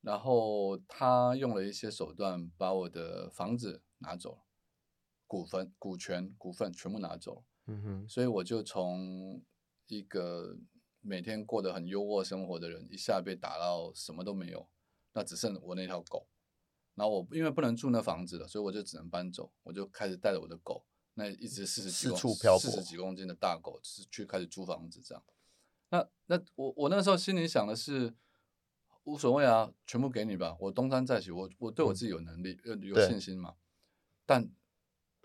[0.00, 4.38] 然后他用了一些手段把我的房子拿走了，
[5.26, 9.42] 股份、股权、股份全部拿走，嗯哼，所以我就从
[9.88, 10.56] 一个
[11.00, 14.68] 每天过得很优渥生活的人，一下被打到什么都没有，
[15.12, 16.28] 那只剩我那条狗。
[16.94, 20.84] 然后我因为不能住那房子了，所以我就只能搬走，我就开始带着我的狗，
[21.14, 25.24] 那一只四十几四公处漂泊四十几公斤的大狗，是去开始租房子这样。
[25.90, 28.12] 那那我我那时候心里想的是，
[29.04, 33.54] 无所谓啊，全部给你吧，我东山再起，我我对我嗯自己有能力，有有信心嘛。
[34.26, 34.52] 但但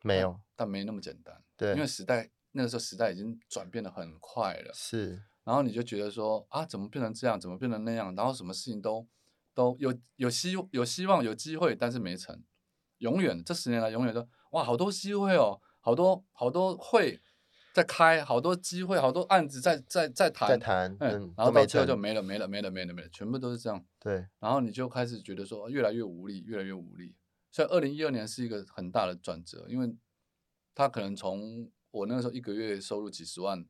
[0.04, 1.44] 没有，但没那么简单。
[1.58, 9.08] 对因为时代那个时候时代已经转变的很快了，是，然后你就觉得说啊，怎么变成这样，怎么变成那样，然后什么事情都
[9.54, 12.44] 都有有希有希望有机会，但是没成，
[13.00, 17.22] 永远这十年来永远都哇好多机会哦，好多好多会
[17.74, 27.16] 在开，好多机会，好多案子在在在谈，在谈，嗯嗯，，然后到最后就没了没了没了没了没了，全部都是这样，对，然后你就开始觉得说越来越无力，越来越无力。
[27.52, 29.96] 所以二零一二年是一个很大的转折，因为
[30.74, 33.64] 他可能从我那个时候一个月收入几十万，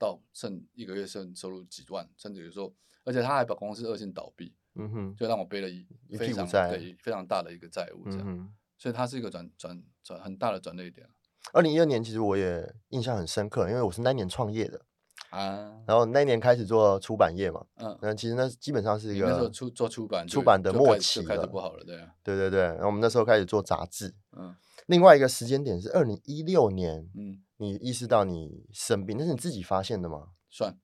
[0.00, 2.74] 到剩一个月剩收入几万，甚至有时候，
[3.04, 8.52] 而且他还把公司恶性倒闭，嗯哼，就让我背了一一非常屁股债对非常大的一个债务，这样。
[8.78, 11.06] 所以它是一个转转转很大的转捩点
[11.52, 14.80] 二零一二年，其实我也印象很深刻，因为我是那一年创业的，
[15.28, 15.82] 啊。
[15.86, 22.14] 然后那一年开始做出版业嘛，嗯，那其实那基本上是一个那时候，出做出版，出版的就末期开始就开始不好了，对啊。
[22.22, 24.14] 对对对，然后我们那时候开始做杂志。
[24.32, 24.56] 嗯
[24.90, 30.32] 另外一个时间点是二零一六年，嗯，你意识到你生病，那是你自己发现的吗？
[30.48, 30.76] 算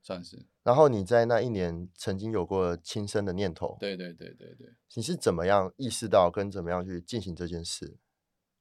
[0.00, 0.46] 算是。
[0.62, 7.98] 然后你在那一年曾经有过轻生的念头，对对对对对，你是怎么样意识到跟怎么样去进行这件事？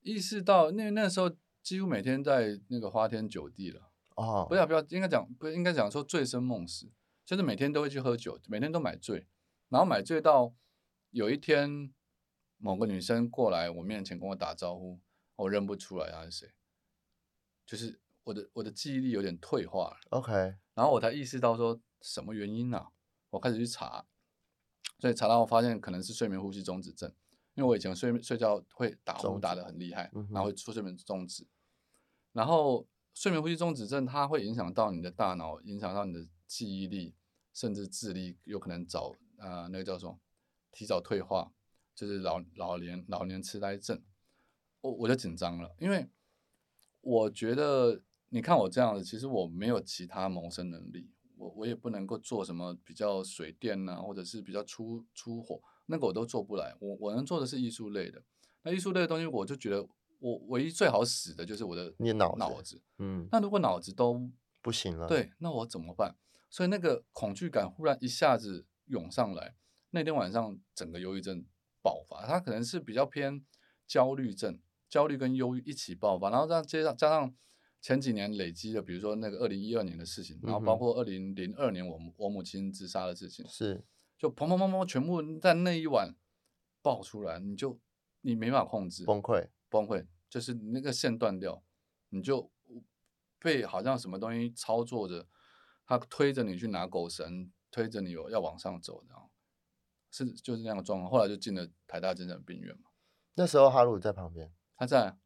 [0.01, 6.91] 意识到那那时候几乎每天在那个花天酒地了，哦，不要不要，应该讲不应该讲说醉生梦死，
[7.23, 9.27] 就是每天都会去喝酒，每天都买醉，
[9.69, 10.51] 然后买醉到
[11.11, 11.93] 有一天
[12.62, 14.99] 某个女生过来我面前跟我打招呼，
[15.36, 16.53] 我认不出来她是谁，
[17.66, 19.97] 就是我的我的记忆力有点退化了。
[20.12, 20.32] OK，
[20.76, 22.88] 然后我才意识到说什么原因呢、
[23.32, 24.05] 我开始去查，
[24.99, 27.12] 所以查到我发现可能是睡眠呼吸中止症，
[27.55, 31.47] 因为我以前睡睡觉会打呼打中止得很厉害，然后会出睡眠中止，
[32.34, 37.16] 然后睡眠呼吸中止症它会影响到你的大脑，影响到你的记忆力，
[37.53, 40.20] 甚至智力，有可能早呃那个叫什么
[40.72, 41.51] 提早退化，
[42.02, 44.02] 就是老老年老年痴呆症，
[44.82, 46.10] 我我就紧张了，因为
[47.02, 56.76] 我觉得你看我这样子，其实我没有其他谋生能力，我我也不能够做什么比较水电呐、或者是比较出出火，那个我都做不来。
[56.80, 58.24] 我我能做的是艺术类的，
[58.64, 59.88] 那艺术类的东西，我就觉得
[60.18, 62.82] 我唯一最好使的就是我的脑子脑子。
[62.97, 64.28] 嗯，那如果脑子都
[64.60, 66.16] 不行了，，对，那我怎么办？
[66.49, 69.56] 所以那个恐惧感忽然一下子涌上来，
[69.91, 71.45] 那天晚上整个忧郁症
[71.82, 73.45] 爆发，他可能是比较偏
[73.88, 74.59] 焦虑症，
[74.89, 77.36] 焦虑跟忧郁一起爆发，然后这样接上加上
[77.82, 83.84] 前几年累积的，比如说那个二零一二年的事情，然后包括二零零二年我我母亲自杀的事情，是。
[84.17, 86.13] 就砰砰砰砰全部在那一晚
[86.84, 87.79] 爆出来，你就
[88.21, 91.63] 你没办法控制，崩溃，崩溃，就是你那个线断掉，
[92.09, 92.51] 你就
[93.39, 95.27] 被好像什么东西操作着，
[95.88, 99.30] 他推着你去拿狗绳，推着你有要往上走，这样
[100.12, 101.09] 是就是那样的状况。
[101.09, 102.89] 后来就进了台大精神病院嘛，
[103.36, 105.18] 那时候哈鲁在旁边，他在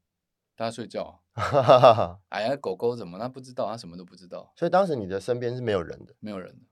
[0.56, 6.66] 他在睡觉啊，哈哈哈哈，哎呀狗狗怎么他不知道，他什么都不知道，所以当时你的身边是没有人的，没有人的，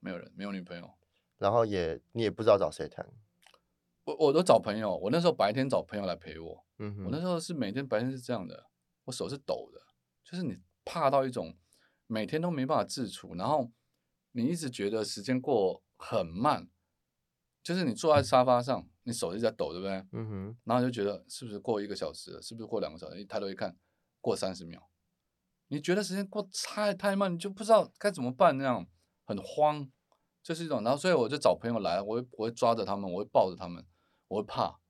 [0.00, 0.90] 没有人，没有女朋友。
[1.38, 3.06] 然后也你也不知道找谁谈，
[4.04, 6.94] 我我都找朋友，我那时候白天找朋友来陪我，嗯。
[6.96, 8.66] 哼，我那时候是每天白天是这样的，
[9.04, 9.80] 我手是抖的，
[10.22, 11.56] 就是你怕到一种
[12.06, 13.70] 每天都没办法自处，然后
[14.32, 16.68] 你一直觉得时间过很慢，
[17.70, 20.04] 就是你坐在沙发上，你手一直在抖，对不对？
[20.10, 23.20] 嗯哼，然后你就觉得是不是过一个小时了，是不是过两个小时？
[23.20, 23.76] 一抬头一看，
[24.20, 24.90] 过三十秒，
[25.68, 28.84] 你觉得时间过太太慢，你就不知道该怎么办，那样
[29.24, 29.88] 很慌，
[30.42, 30.82] 就是一种。
[30.82, 33.86] 然后所以我就找朋友来，我会我会抓着他们，我会抱着他们，
[34.26, 34.80] 我会怕。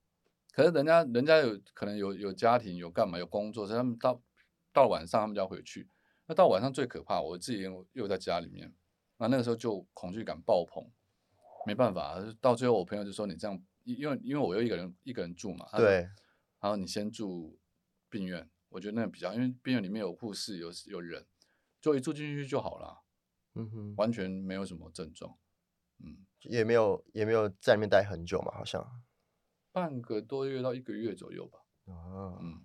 [0.53, 4.23] 可是人家人家有可能有有家庭有干嘛有工作，所以他们到
[4.73, 5.87] 到晚上他们就要回去。
[6.27, 8.75] 那到晚上最可怕，我自己又又在家里面，
[9.19, 10.91] 那那个时候就恐惧感爆棚，
[11.67, 16.09] 没办法，到最后我朋友就说你这样，因因为因为我又一个人一个人住嘛，对，
[16.59, 17.59] 然后你先住
[18.09, 21.27] 病院，我觉得那比较，因为病院里面有护士有有人，
[21.81, 23.03] 就一住进去就好了，
[23.55, 25.37] 嗯哼，完全没有什么症状，
[25.99, 29.03] 嗯，也没有也没有在里面待很久嘛，好像，
[29.73, 32.65] 半个多月到一个月左右吧，啊，嗯，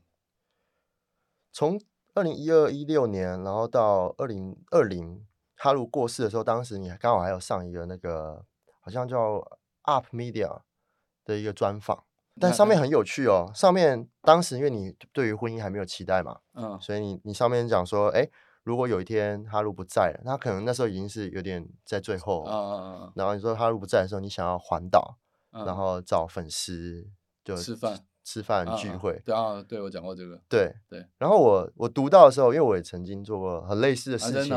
[1.51, 1.79] 从
[2.13, 5.27] 二零一二一六年，然后到二零二零，
[5.57, 8.45] 哈鲁过世的时候，当时你还刚好还有上一个那个
[8.85, 9.43] 好像叫
[9.81, 10.59] Up Media
[11.25, 12.03] 的一个专访，
[12.39, 13.51] 但上面很有趣哦。
[13.55, 18.29] 上面当时因为你对于婚姻还没有期待嘛，嗯，所以你你上面讲说，哎，
[18.61, 23.11] 如果有一天哈鲁不在了，他可能那时候已经是有点在最后，嗯嗯嗯。
[23.15, 25.17] 然后你说哈鲁不在的时候，你想要环岛，
[25.49, 27.07] 啊，然后找粉丝
[27.43, 31.03] 就吃饭吃饭啊啊聚会，对啊，对我讲过这个，对对。
[31.17, 34.55] 然后我我读到的时候，因为我也曾经做过很类似的啊，事情，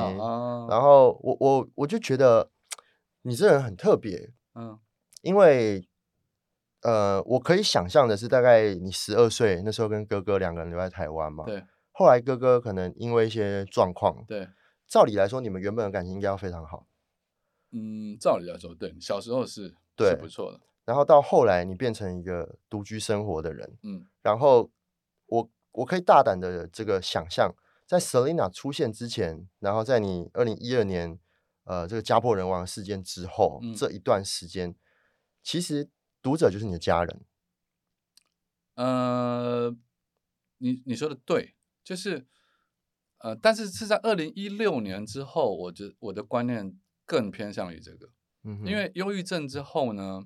[0.68, 2.50] 然后我我我就觉得
[3.28, 4.78] 你这人很特别，嗯。
[5.20, 5.86] 因为
[6.82, 11.64] 呃，我可以想象的是，大概你十二岁那时候跟哥哥两个人留在台湾嘛，对。
[11.90, 14.48] 后来哥哥可能因为一些状况，对，
[14.86, 16.86] 照理来说，你们原本的感情应该要非常好，
[17.72, 24.06] 嗯，照理来说，对，小时候是对是不错的，然后到后来你变成一个独居生活的人，嗯。
[24.22, 24.70] 然后
[25.26, 27.52] 我我可以大胆的这个想象，
[27.84, 31.18] 在 Selina 出现之前，然后在你二零一二年
[31.68, 33.74] 呃这个家破人亡事件之后，嗯。
[33.74, 34.74] 这一段时间，
[35.42, 35.90] 其实
[36.22, 37.24] 读者就是你的家人，
[38.74, 39.76] 呃，
[40.58, 41.54] 你你说的对，
[41.84, 42.26] 就是
[43.18, 48.12] 呃，但是是在二零一六年之后，我觉我的观念更偏向于这个，
[48.44, 48.90] 嗯，因为。
[48.94, 50.24] 忧郁症之后呢，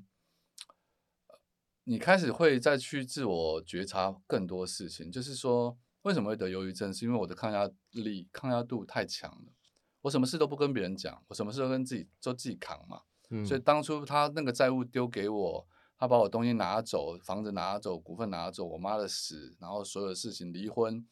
[1.85, 9.53] 你开始会再去自我觉察更多事情，就是说为什么会得忧郁症，是因为我的抗压力、抗压度太强了，
[10.03, 21.07] 我什么事都不跟别人讲，我什么事都跟自己都自己扛嘛，嗯所以当初他那个债务丢给我，他把我东西拿走，房子拿走，股份拿走，我妈的死，然后所有的事情离婚，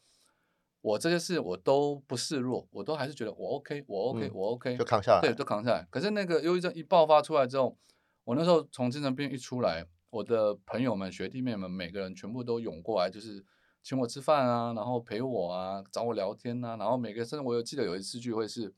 [0.81, 5.21] 我这些事我都不示弱，我都还是觉得我 OK，我 OK，、嗯我 OK，就扛下来。
[5.21, 5.87] 对，都扛下来。
[5.89, 7.77] 可是那个忧郁症一爆发出来之后，
[8.25, 13.45] 我那时候从精神病一出来，我的朋友们、学弟妹们，每个人全部都涌过来，就是
[13.83, 18.73] 请我吃饭啊，然后陪我啊，找我聊天啊，然后每个甚至我有记得有一次聚会是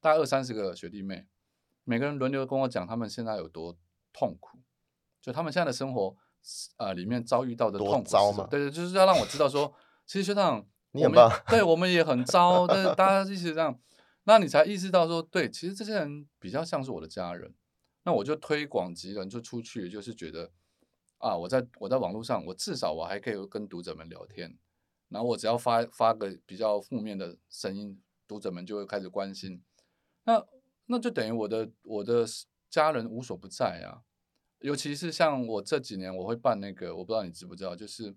[0.00, 1.26] 大概二三十个学弟妹，
[1.84, 3.76] 每个人轮流跟我讲他们现在有多
[4.12, 4.58] 痛苦，
[5.20, 6.16] 就他们现在的生活
[6.76, 9.72] 呃里面遭遇到的痛苦是糟嘛对对，就是要让我知道说，
[10.06, 10.66] 其实学长。
[10.96, 13.78] 我你很棒们对我们也很糟，但是大家一起这样，
[14.24, 17.52] 那你才意识到说，对，其实这些人比较像是我的家人。
[18.04, 20.50] 那我就推广及人就出去，就是觉得
[21.18, 24.56] 啊，我在我在网络上，我至少我还可以跟读者们聊天，
[25.08, 29.62] 然后我只要发发个比较负面的声音，读者们就会开始关心。
[30.24, 30.46] 那
[30.86, 32.24] 那就等于我的我的
[32.68, 34.02] 家人无所不在啊，
[34.60, 38.14] 尤其是像我这几年我会办那个，我不知道你知不知道，就是。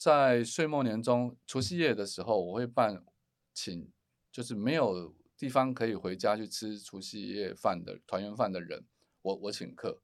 [0.00, 3.04] 在岁末年终、除夕夜的时候，我会办
[3.52, 3.90] 请，
[4.30, 8.86] 就是没有地方可以回家去吃除夕夜饭的团圆饭的人，
[9.22, 10.00] 我我请客，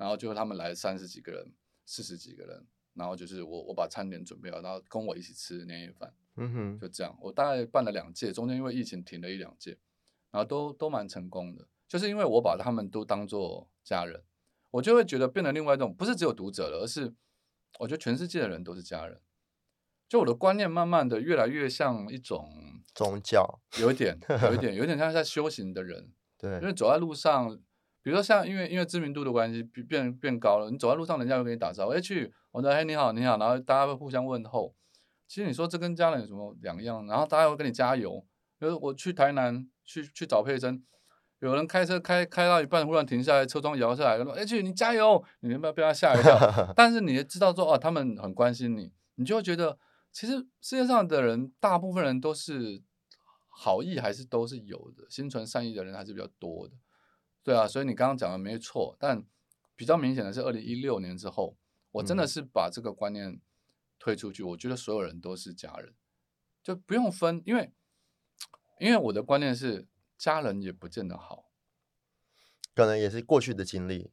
[0.00, 1.52] 然后就他们来三十几个人、
[1.84, 7.14] 四十几个人，然后就是我我把餐点准备好，然后跟我一起吃年夜饭，嗯哼，就这样。
[7.20, 9.76] 我大概办了两届，中间因为疫情停了一两届，
[10.30, 14.24] 然后都都蛮成功的，就是因为我把他们都当做家人，
[14.70, 17.14] 我就会觉得变成另外一种，不是只有读者了，而是
[17.78, 19.20] 我觉得全世界的人都是家人。
[20.08, 27.60] 就我的观念慢慢的越来越像一种宗教，有一点，有一点， 有一点像在修行的人，对因，为走在路上，
[28.02, 34.74] 比如说像因为因为知名度的关系变变变高了，你走在路上，人家会跟你打招呼，哎去，我说嘿你好你好，然后大家会互相问候。
[35.28, 37.06] 其实你说这跟家人有什么两样？
[37.06, 38.24] 然后大家会跟你加油。
[38.58, 40.84] 比如我去台南去去找佩珍，
[41.38, 46.36] 有人开车开开到一半，忽然停下来，车窗摇下来，说：“哎去，你加油！”你有没有被他吓一跳？
[46.76, 49.78] 但是你也知道说哦，他们很关心你，你就会觉得，
[50.12, 52.82] 其实世界上的人，大部分人都是
[53.48, 56.74] 好意，还是都是有的，心存善意的人还是比较多的。
[57.42, 59.24] 对啊，所以你刚刚讲的没错，但
[59.74, 61.56] 比较明显的是，二零一六年之后，
[61.92, 63.40] 我真的嗯是把这个观念
[63.98, 65.94] 推出去，我觉得所有人都是家人，
[66.62, 67.72] 就不用分，因为
[68.78, 69.86] 因为我的观念是，
[70.18, 71.50] 家人也不见得好，
[72.74, 74.10] 可能也是过去的经历，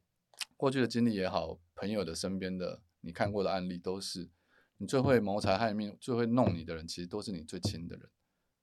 [0.56, 4.30] 过去的经历也好，朋友的身边的你看过的案例都是，
[4.78, 8.08] 你最会谋财害命、最会弄你的人，其实都是你最亲的人，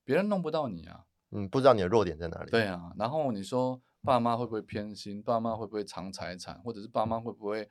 [0.04, 1.06] 别人弄不到你啊。
[1.32, 2.52] 嗯，不知道你的弱点在哪里。
[2.52, 5.22] 对啊，然后你说爸妈会不会偏心？
[5.22, 6.62] 爸妈会不会藏财产？
[6.62, 7.68] 或者是爸妈会不会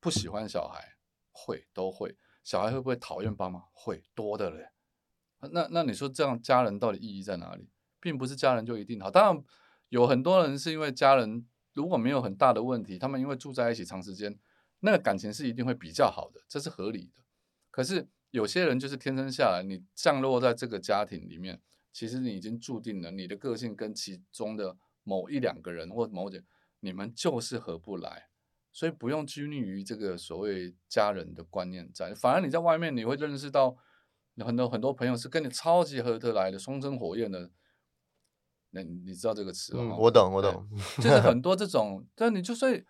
[0.00, 0.96] 不喜欢小孩？
[1.30, 2.16] 会，都会。
[2.42, 3.62] 小孩会不会讨厌爸妈？
[3.72, 4.70] 会，多的嘞。
[5.52, 7.68] 那那你说这样家人到底意义在哪里？
[8.00, 9.44] 并不是家人就一定好，当然
[9.90, 14.38] 有很多人是因为家人如果没有很大的问题，他们因为住在一起长时间，
[14.80, 17.22] 那个感情是一定会比较好的，这是合理的。
[17.70, 21.60] 可是有些人就是天生下来，你降落在这个家庭里面，
[21.92, 26.44] 其实你已经注定了你的个性跟其中的某一两个人或某点，
[26.80, 28.28] 你们就是合不来，
[28.72, 33.76] 所以不用拘泥于这个所谓家人的观念在，反而你在外面你会认识到
[34.38, 37.50] 很多很多朋友是跟你超级合得来的，双生火焰的。
[38.70, 39.94] 那你你知道这个词吗？
[39.94, 40.68] 嗯，我懂，我懂。
[40.96, 42.84] 就是很 多这种，但你就所以，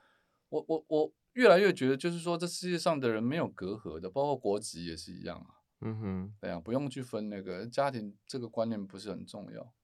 [0.49, 5.61] 我我我越来越觉得，就是说这世界上的人没有隔阂的，包括国籍也是一样啊。
[5.83, 9.75] 嗯哼，对啊，不用去分那个家庭这个观念不是很重要。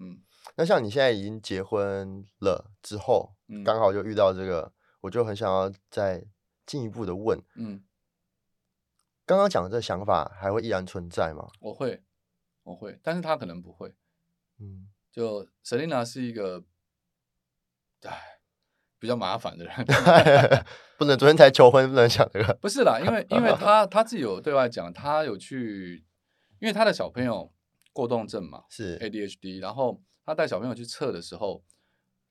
[0.00, 0.20] 嗯
[0.56, 4.72] 那像你现在已经结婚了之后，嗯刚好就遇到这个，
[5.02, 6.24] 我就很想要再
[6.66, 7.84] 进一步的问，嗯，
[9.24, 11.48] 刚刚讲的这个想法还会依然存在吗？
[11.60, 12.02] 我会
[12.64, 13.94] 我会，但是他可能不会。
[14.58, 16.62] 嗯，就 Selina 是一个，
[18.02, 18.40] 唉，
[18.98, 19.74] 比较麻烦的人。
[20.98, 22.52] 不能昨天才求婚，不能讲这个。
[22.54, 26.04] 不是啦，因为因为 他他自己有对外讲，他有去，
[26.58, 27.50] 因为他的小朋友
[27.92, 31.64] 过动症嘛，是 ADHD，然后他带小朋友去测的时候，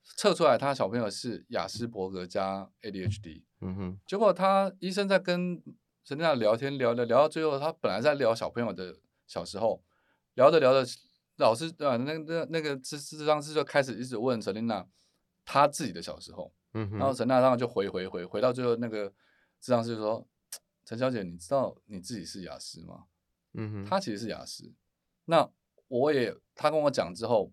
[0.02, 5.62] 测出来他小朋友是雅斯伯格加 ADHD，嗯哼，结果他医生在跟
[6.04, 9.84] 陈娜聊天聊聊聊到最后，他本来在聊小朋友的小时候，
[10.34, 10.90] 聊着聊着，
[11.36, 14.86] 老师啊那那那个智智商师就开始一直问陈琳娜
[15.44, 19.08] 她自己的小时候，嗯然后哼，陈娜当然就回回回回到最后，那个
[19.60, 20.26] 智商师就说
[20.84, 23.04] ：“陈小姐，你知道你自己是雅思吗？”
[23.54, 24.72] 嗯哼，他其实是雅思。
[25.30, 25.48] 那
[25.86, 27.52] 我也他跟我讲之后，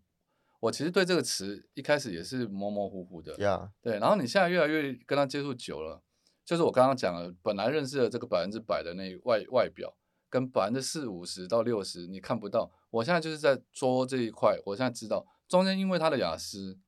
[0.59, 3.35] 我其实对这个词一开始也是模模糊糊的。
[3.37, 6.01] 呀，对，然后你现在越来越跟他接触久了，
[6.43, 9.95] 就是我刚刚讲了，本来认识的这个百分之百的那外外表，
[10.29, 12.71] 跟百分之四五十到六十你看不到。
[12.89, 16.79] 我现在就是在捉这一块，我现在知道中间因为他的雅思，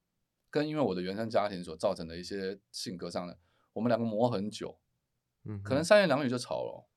[0.50, 3.38] 跟因为我的原生家庭所造成的一些性格上的，
[3.74, 4.80] 我们两个磨很久，
[5.46, 6.88] 嗯，可能三言两语就吵了，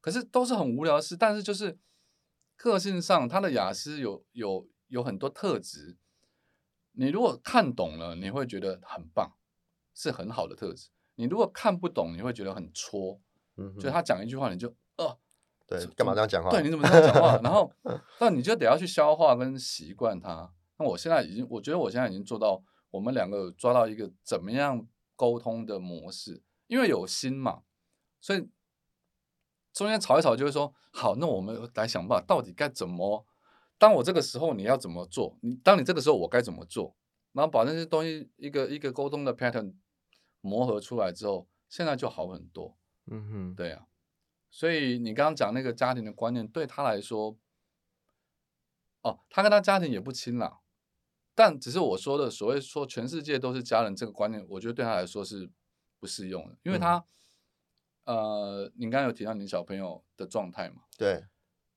[0.00, 1.78] 可是都是很无聊的事，但是就是
[2.62, 5.96] 个性上，他的雅思有有有很多特质，
[6.92, 9.32] 你如果看懂了，你会觉得很棒，
[9.92, 10.90] 是很好的特质。
[11.16, 13.20] 你如果看不懂，你会觉得很戳，
[13.56, 15.18] 嗯，就他讲一句话，你就呃，
[15.66, 16.50] 对，干嘛这样讲话？
[16.50, 17.36] 对，你怎么这样讲话？
[17.42, 17.68] 然后，
[18.20, 20.48] 但你就得要去消化跟习惯它。
[20.78, 24.86] 那我现在已经，我觉得我现在已经做到，我们两个抓到一个怎么样
[25.16, 27.62] 沟通的模式，因为有心嘛，
[28.20, 28.48] 所以
[29.72, 33.26] 中间吵一吵就会说，好，那我们来想办法，到底该怎么？
[33.78, 35.36] 当我这个时候你要怎么做？
[35.40, 36.94] 你当你这个时候我该怎么做？
[37.32, 39.74] 然后把那些东西一个一个沟通的 pattern
[40.40, 42.76] 磨合出来之后，现在就好很多。
[43.06, 43.86] 嗯哼，对啊，
[44.50, 47.36] 所以你刚刚讲那个家庭的观念，对他来说，
[49.00, 50.60] 哦，他跟他家庭也不亲啦，
[51.34, 55.50] 但只是我说的所谓说全世界都是家人这个观念，我觉得对他来说是
[55.98, 57.04] 不适用的，因为他，
[58.04, 61.24] 呃，你刚刚有提到你小朋友的状态嘛，对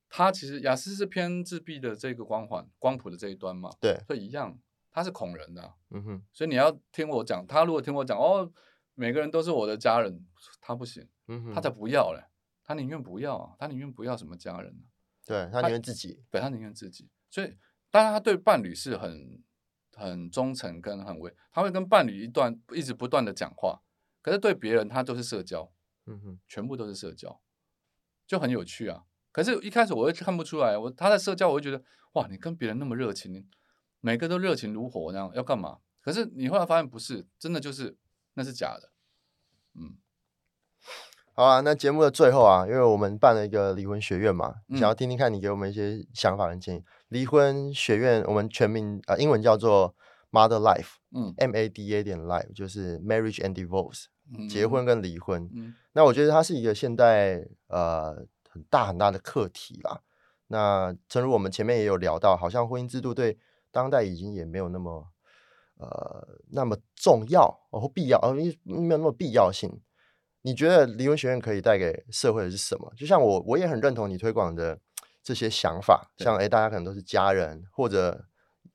[0.09, 4.57] 他其实雅思是偏自闭的这个光环光谱的这一端嘛，对，所以一样，
[4.91, 8.51] 他是恐人的啊、嗯哼，所以你要听我讲，他如果听我讲，哦，
[8.93, 10.25] 每个人都是我的家人，
[10.61, 11.07] 他不行。
[11.27, 12.23] 嗯哼，他才不要嘞，
[12.63, 14.83] 他宁愿不要啊，他宁愿不要什么家人呢、
[15.25, 17.09] 对他宁愿自己，对他宁愿自己。
[17.31, 17.57] 所以，
[17.89, 19.43] 当然他对伴侣是很
[19.93, 23.81] 很忠诚跟很为，他会跟伴侣一段一直不断的讲话，
[24.21, 25.69] 可是对别人他就是社交，
[26.05, 27.41] 嗯哼，全部都是社交，
[28.27, 29.03] 就很有趣啊。
[29.31, 31.83] 可是，一开始我会看不出来，我他在社交，我会觉得
[32.13, 33.45] 哇，你跟别人那么热情，你
[33.99, 35.79] 每个都热情如火那样，要干嘛？
[36.01, 37.97] 可是你后来发现不是，真的就是
[38.35, 38.91] 那是假的，
[39.73, 39.97] 嗯。
[41.33, 46.83] 好啊，那节目的最后啊，因为我们办了一个离婚学院嘛，嗯想要听听看你给我们一些想法跟建议。
[47.09, 49.93] 离婚学院我们全名呃英文叫做
[50.31, 54.14] Mother Life，嗯 M A D A 点 Life，就是 Marriage and Divorce，嗯
[54.49, 55.49] 结婚跟离婚。
[55.53, 58.15] 嗯那我觉得它是一个现代呃
[58.49, 60.01] 很大很大的课题啦。
[60.47, 63.37] 那正如我们前面也有聊到，好像婚姻制度对
[63.71, 65.07] 当代已经也没有那么
[65.77, 69.81] 呃那么重要哦或必要，哦因为没有那么必要性。
[70.41, 72.93] 你觉得离婚学院可以带给社会的是什么？
[72.95, 74.79] 就像我，我也很认同你推广的
[75.23, 78.25] 这些想法，像诶，大家可能都是家人，或者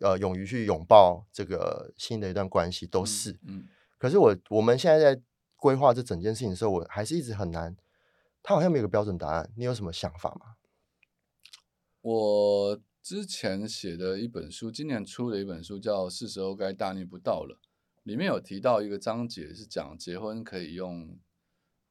[0.01, 3.39] 呃，勇于去拥抱这个新的一段关系，都是。
[3.47, 5.23] 嗯可是我我们现在在
[5.61, 7.77] 规划这整件事情的时候，我还是一直很难，
[8.43, 9.53] 它好像没有个标准答案。
[9.57, 10.57] 你有什么想法吗？
[12.01, 17.61] 我之前写的一本书，今年出的一本书叫《是时候该大逆不道了》，
[18.05, 21.19] 里面有提到一个章节是讲结婚可以用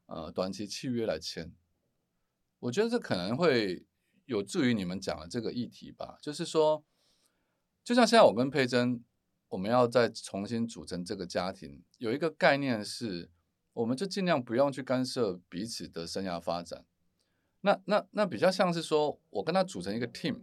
[0.07, 1.53] 呃短期契约来签。
[2.61, 3.85] 我觉得这可能会
[4.25, 6.83] 有助于你们讲的这个议题吧，就是说，
[7.83, 9.03] 就像现在我跟佩珍，
[9.49, 13.29] 我们要再重新组成这个家庭，有一个概念是，
[13.73, 16.85] 我们就尽量不用去干涉彼此的生涯发展。
[17.61, 20.37] 那那那比较像是说，我跟他组成一个 team，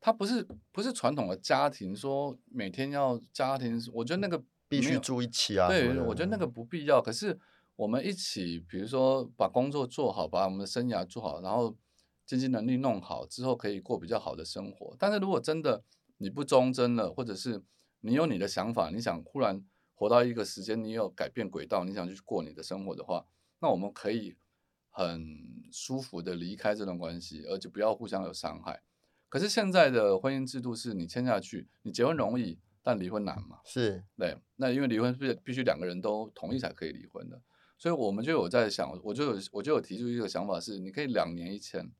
[0.00, 6.04] 他不是不是传统的家庭，说每天要家庭，我觉得那个必须住一起啊对，的？
[6.04, 7.00] 我觉得那个不必要。
[7.00, 7.38] 可是
[7.76, 11.74] 我们一起，比如说把工作做好，把我们的生涯做好，然后
[12.26, 14.94] 经济能力弄好之后，可以过比较好的生活。
[14.98, 15.82] 但是如果真的
[16.18, 17.62] 你不忠贞了，或者是
[18.00, 19.64] 你有你的想法，你想忽然
[20.02, 23.24] 活到一个时间，你有改变轨道，你想去过你的生活的话，
[23.60, 24.36] 那我们可以
[24.90, 28.82] 很舒服的离开这段关系，而且不要互相有伤害。
[29.28, 33.60] 可是现在的婚姻制度是你签下去，你结婚容易，但离婚难嘛？
[33.64, 37.40] 是对，那因为离婚是必须两个人都同意才可以离婚的，
[37.78, 41.92] 所以我们就有在想，我就有我就有提出一个想法是，你可以两年一签，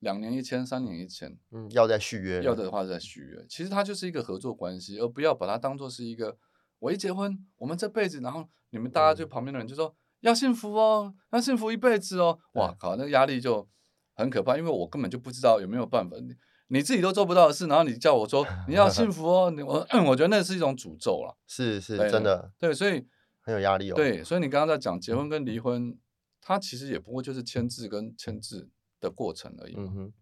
[0.00, 3.46] 两年一签，三年一签，嗯，要再续约，要的话再续约。
[3.48, 6.36] 其实它就是一个合作关系，而不要把它当做是一个
[6.84, 13.66] 我一结婚，我们这辈子，然后你们大家就嗯旁边的人就说、要幸福哦，要幸福一辈子哦，哇靠，那个压力就
[14.14, 16.16] 很可怕，因为我根本就不知道有没有办法。
[16.18, 16.34] 你
[16.68, 21.34] 你自己都做不到的事，然后你叫我说你要幸 福哦，你我 我觉得那是一种诅咒了。
[21.46, 23.06] 是是真的对，所以
[23.40, 25.98] 很有压力哦。，对，所以你刚刚在讲结婚跟离婚，
[26.42, 28.68] 它其实也不过就是签字跟签字
[29.00, 29.84] 的过程而已嘛。
[29.86, 30.12] 嗯哼，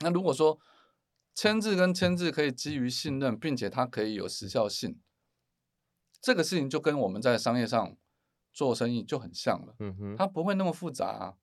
[0.00, 0.58] 那如果说
[1.34, 4.98] 签字跟签字可以基于信任，并且它可以有时效性，
[6.22, 7.94] 这个事情就跟我们在商业上
[8.52, 11.34] 做生意就很像了，嗯哼，它不会那么复杂、啊，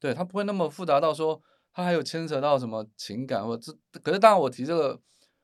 [0.00, 1.40] 对，它不会那么复杂到说
[1.72, 5.00] 它还有牵扯到什么情感或者这，可是当然我提这个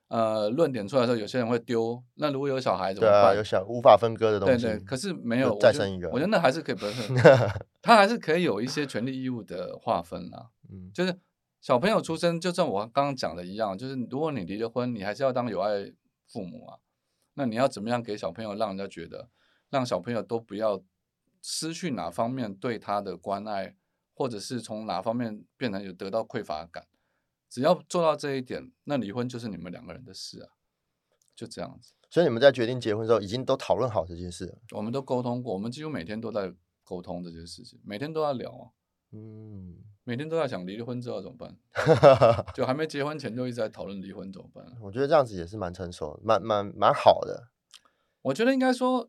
[0.09, 3.37] 呃论点出来的时候，有些人会丢，那如果有小孩怎么对啊，办？
[3.37, 4.65] 有小无法分割的东西。
[4.65, 7.03] 对对，可是没有，再生一个我觉得那还是可以， 不是，
[7.81, 10.51] 他还是可以有一些权利义务的划分啦。
[10.69, 11.17] 嗯就是
[11.61, 15.93] 小朋友出生，就像我刚刚讲的一样，就是如果你离了婚，你还是要当有爱
[16.27, 16.79] 父母啊。
[17.39, 19.29] 那你要怎么样给小朋友，让人家觉得，
[19.71, 20.83] 让小朋友都不要
[21.41, 23.77] 失去哪方面对他的关爱，
[24.15, 26.87] 或者是从哪方面变成有得到匮乏感？
[27.49, 30.51] 只要做到这一点，那离婚就是你们两个人的事啊，
[31.35, 31.93] 就这样子。
[32.11, 34.59] 所以你们在决定结婚的时候，已经都讨论好这件事了。
[34.73, 36.53] 我们都沟通过，我们几乎每天都在
[36.85, 38.71] 沟通这些事情，每天都在聊啊，
[39.17, 41.57] 嗯，每天都在想离了婚之后怎么办，
[42.55, 44.65] 就还没结婚前就一直在讨论离婚怎么办。
[44.81, 47.49] 我觉得这样子也是蛮成熟的，蛮蛮蛮好的。
[48.23, 49.09] 我觉得应该说，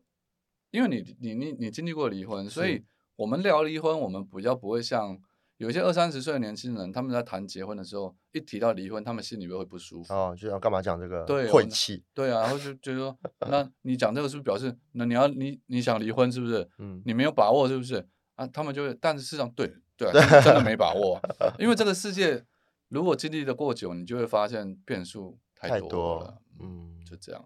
[0.70, 2.84] 因为你你你你经历过离婚，所以
[3.16, 5.18] 我们聊离婚，我们比较不会像
[5.56, 10.14] 有一些二三十岁的年轻人，他们在谈结婚的时候，一提到离婚，他们心里面会不舒服。
[10.14, 12.04] 哦，就要干嘛讲这个对晦气？
[12.14, 16.68] 对啊，然后就觉得说，那你讲这个是不是表示，那你要你你想离婚是不是？
[16.78, 18.06] 嗯，你没有把握是不是？
[18.36, 22.44] 啊，他们就会，但是事实上对对啊， 真的没把握啊，因为这个世界
[22.88, 27.44] 如果经历的过久，你就会发现变数太多了嗯就这样。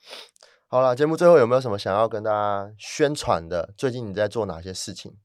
[0.68, 3.72] 好了，节目最后有没有什么想要跟大家宣传的？
[3.78, 5.16] 最近你在做哪些事情？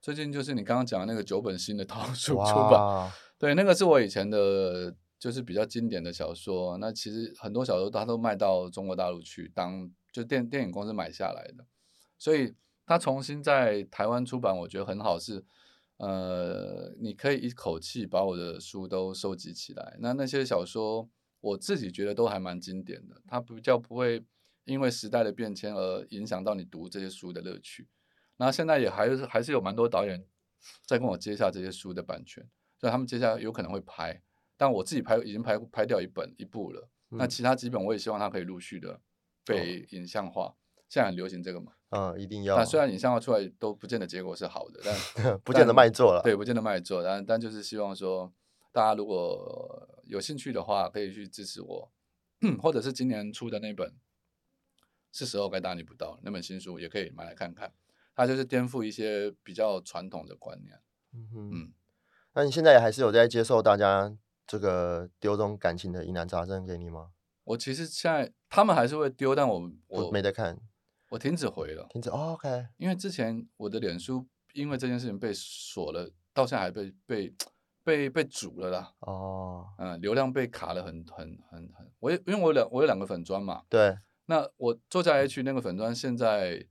[0.00, 6.76] 最近就是你刚刚讲的那个九本新的套书出版，哇，对，那个是我以前的，就是比较经典的小说。
[6.78, 11.64] 那其实很多小说它都卖到中国大陆去当，就电电影公司买下来的，
[12.18, 12.54] 所以
[12.84, 15.44] 它重新在台湾出版，我觉得很好是，
[16.02, 19.96] 呃，你可以一口气把我的书都收集起来。
[20.00, 21.08] 那那些小说，
[21.40, 24.24] 我自己觉得都还蛮经典的，它比较不会
[24.64, 27.86] 因为时代的变迁而影响到你读这些书的乐趣。
[28.38, 30.26] 那现在也还是还是有蛮多导演
[30.84, 32.44] 在跟我接下这些书的版权，
[32.76, 34.20] 所以他们接下来有可能会拍，
[34.56, 36.90] 但我自己拍已经拍拍掉一本一部了。
[37.10, 39.00] 那嗯其他几本我也希望它可以陆续的
[39.44, 40.56] 被影像化，
[40.88, 41.74] 现在很流行这个嘛。
[41.92, 46.22] 嗯，一定要那，虽然影像化出来都不见得结果是好的，但 不见得卖座了。
[46.24, 48.32] 对，不见得卖座，但但就是希望说，
[48.72, 51.92] 大家如果有兴趣的话，可以去支持我，
[52.62, 53.88] 或者是今年出的那本
[55.12, 57.72] 《是时候该大逆不道》那本新书，也可以买来看看。
[58.14, 60.80] 它就是颠覆一些比较传统的观念。
[61.14, 61.72] 嗯哼，嗯，
[62.32, 64.16] 那你现在还是有在接受大家
[64.46, 67.10] 这个丢这种感情的疑难杂症给你吗？
[67.44, 70.58] 我其实现在他们还是会丢，但我我我没得看，
[71.12, 72.08] 我停止回了，停止。
[72.08, 77.34] 哦 OK，因为之前我的脸书因为这件事情被锁了，到现在还被被
[77.84, 78.94] 被被煮了啦。
[79.00, 83.94] 哦，嗯，流量被卡了很很很很，我有因为我有两我有两个粉砖嘛，对，
[84.24, 86.66] 那我作家 H 那个粉砖现在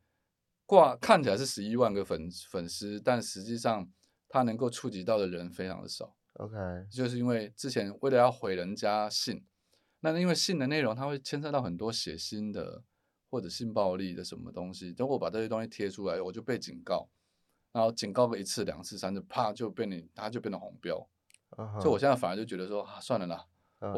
[0.66, 3.88] 挂看起来是十一万个粉粉丝，但实际上
[4.28, 6.56] 它能够触及到的人非常的少，OK，
[6.92, 9.46] 就是因为之前为了要回人家信，
[10.00, 12.82] 那因为信的内容它会牵涉到很多血腥的
[13.32, 17.10] 或者性暴力的什么东西，等我把这些东西贴出来，我就被警告，
[17.72, 21.08] 然后警告个一次两次三次，啪就被你他就变成红标，
[21.58, 23.48] 嗯所以我现在反而就觉得说、啊、算了啦。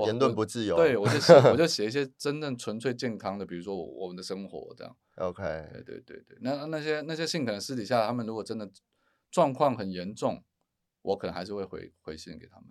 [0.06, 0.78] 言论不自由。
[0.78, 4.96] 对，我就写我就写一些真正纯粹健康的，比如说我我们的生活这样。
[5.18, 8.72] OK，对对对对，那那些那些信可能私底下他们如果真的
[9.30, 10.42] 状况很严重，
[11.02, 12.70] 我可能还是会回回信给他们。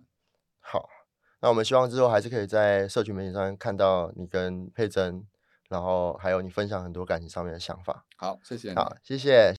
[0.59, 0.89] 好，
[1.39, 5.27] 那我们希望之后还是可以在社群媒体上看到你跟佩珍，
[5.73, 8.05] 然后还有你分享很多感情上面的想法。
[8.15, 8.75] 好，谢谢。
[8.75, 9.51] 好，谢谢。